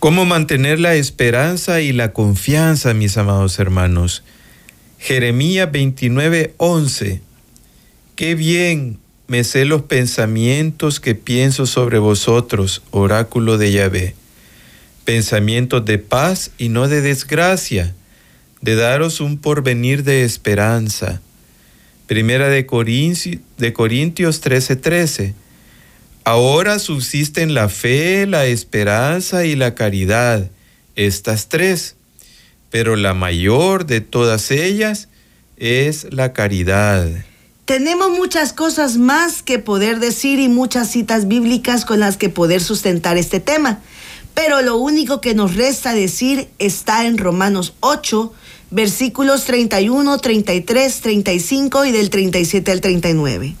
¿Cómo 0.00 0.24
mantener 0.24 0.80
la 0.80 0.96
esperanza 0.96 1.80
y 1.80 1.92
la 1.92 2.12
confianza, 2.12 2.92
mis 2.94 3.16
amados 3.16 3.58
hermanos? 3.58 4.22
Jeremías 4.98 5.70
29, 5.70 6.54
11. 6.58 7.22
Qué 8.16 8.34
bien 8.34 8.98
me 9.28 9.44
sé 9.44 9.64
los 9.64 9.82
pensamientos 9.82 11.00
que 11.00 11.14
pienso 11.14 11.64
sobre 11.64 11.98
vosotros, 11.98 12.82
oráculo 12.90 13.56
de 13.56 13.72
Yahvé. 13.72 14.14
Pensamientos 15.04 15.84
de 15.84 15.98
paz 15.98 16.50
y 16.58 16.68
no 16.68 16.88
de 16.88 17.00
desgracia, 17.00 17.94
de 18.60 18.74
daros 18.74 19.20
un 19.20 19.38
porvenir 19.38 20.02
de 20.02 20.24
esperanza. 20.24 21.22
Primera 22.06 22.48
de 22.48 22.66
Corintios, 22.66 23.40
de 23.56 23.72
Corintios 23.72 24.40
13, 24.40 24.76
13 24.76 25.43
Ahora 26.26 26.78
subsisten 26.78 27.52
la 27.52 27.68
fe, 27.68 28.26
la 28.26 28.46
esperanza 28.46 29.44
y 29.44 29.56
la 29.56 29.74
caridad, 29.74 30.50
estas 30.96 31.50
tres, 31.50 31.96
pero 32.70 32.96
la 32.96 33.12
mayor 33.12 33.84
de 33.84 34.00
todas 34.00 34.50
ellas 34.50 35.08
es 35.58 36.06
la 36.14 36.32
caridad. 36.32 37.06
Tenemos 37.66 38.10
muchas 38.10 38.54
cosas 38.54 38.96
más 38.96 39.42
que 39.42 39.58
poder 39.58 40.00
decir 40.00 40.40
y 40.40 40.48
muchas 40.48 40.90
citas 40.90 41.28
bíblicas 41.28 41.84
con 41.84 42.00
las 42.00 42.16
que 42.16 42.30
poder 42.30 42.62
sustentar 42.62 43.18
este 43.18 43.40
tema, 43.40 43.80
pero 44.32 44.62
lo 44.62 44.78
único 44.78 45.20
que 45.20 45.34
nos 45.34 45.54
resta 45.56 45.92
decir 45.92 46.48
está 46.58 47.04
en 47.04 47.18
Romanos 47.18 47.74
8, 47.80 48.32
versículos 48.70 49.44
31, 49.44 50.16
33, 50.16 51.00
35 51.02 51.84
y 51.84 51.92
del 51.92 52.08
37 52.08 52.72
al 52.72 52.80
39. 52.80 53.56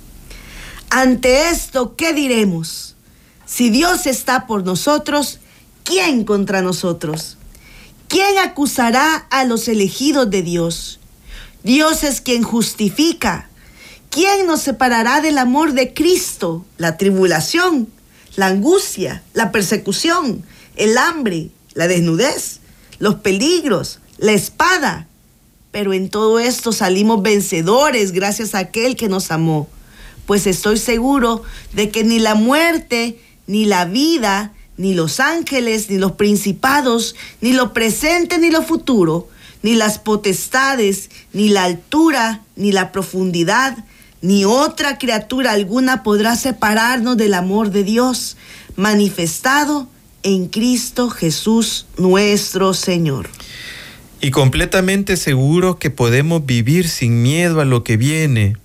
Ante 0.96 1.50
esto, 1.50 1.96
¿qué 1.96 2.12
diremos? 2.12 2.94
Si 3.46 3.68
Dios 3.68 4.06
está 4.06 4.46
por 4.46 4.62
nosotros, 4.62 5.40
¿quién 5.82 6.22
contra 6.22 6.62
nosotros? 6.62 7.36
¿Quién 8.06 8.38
acusará 8.38 9.16
a 9.16 9.42
los 9.42 9.66
elegidos 9.66 10.30
de 10.30 10.42
Dios? 10.42 11.00
Dios 11.64 12.04
es 12.04 12.20
quien 12.20 12.44
justifica. 12.44 13.48
¿Quién 14.08 14.46
nos 14.46 14.60
separará 14.60 15.20
del 15.20 15.38
amor 15.38 15.72
de 15.72 15.92
Cristo? 15.92 16.64
La 16.78 16.96
tribulación, 16.96 17.88
la 18.36 18.46
angustia, 18.46 19.24
la 19.32 19.50
persecución, 19.50 20.44
el 20.76 20.96
hambre, 20.96 21.50
la 21.72 21.88
desnudez, 21.88 22.60
los 23.00 23.16
peligros, 23.16 23.98
la 24.18 24.30
espada. 24.30 25.08
Pero 25.72 25.92
en 25.92 26.08
todo 26.08 26.38
esto 26.38 26.70
salimos 26.70 27.20
vencedores 27.20 28.12
gracias 28.12 28.54
a 28.54 28.60
aquel 28.60 28.94
que 28.94 29.08
nos 29.08 29.32
amó 29.32 29.68
pues 30.26 30.46
estoy 30.46 30.78
seguro 30.78 31.42
de 31.72 31.90
que 31.90 32.04
ni 32.04 32.18
la 32.18 32.34
muerte, 32.34 33.18
ni 33.46 33.64
la 33.66 33.84
vida, 33.84 34.52
ni 34.76 34.94
los 34.94 35.20
ángeles, 35.20 35.90
ni 35.90 35.98
los 35.98 36.12
principados, 36.12 37.14
ni 37.40 37.52
lo 37.52 37.72
presente, 37.72 38.38
ni 38.38 38.50
lo 38.50 38.62
futuro, 38.62 39.28
ni 39.62 39.74
las 39.74 39.98
potestades, 39.98 41.10
ni 41.32 41.48
la 41.48 41.64
altura, 41.64 42.42
ni 42.56 42.72
la 42.72 42.92
profundidad, 42.92 43.76
ni 44.20 44.44
otra 44.44 44.98
criatura 44.98 45.52
alguna 45.52 46.02
podrá 46.02 46.36
separarnos 46.36 47.16
del 47.16 47.34
amor 47.34 47.70
de 47.70 47.84
Dios 47.84 48.36
manifestado 48.76 49.88
en 50.22 50.48
Cristo 50.48 51.10
Jesús 51.10 51.86
nuestro 51.98 52.72
Señor. 52.72 53.28
Y 54.20 54.30
completamente 54.30 55.18
seguro 55.18 55.78
que 55.78 55.90
podemos 55.90 56.46
vivir 56.46 56.88
sin 56.88 57.22
miedo 57.22 57.60
a 57.60 57.66
lo 57.66 57.84
que 57.84 57.98
viene 57.98 58.56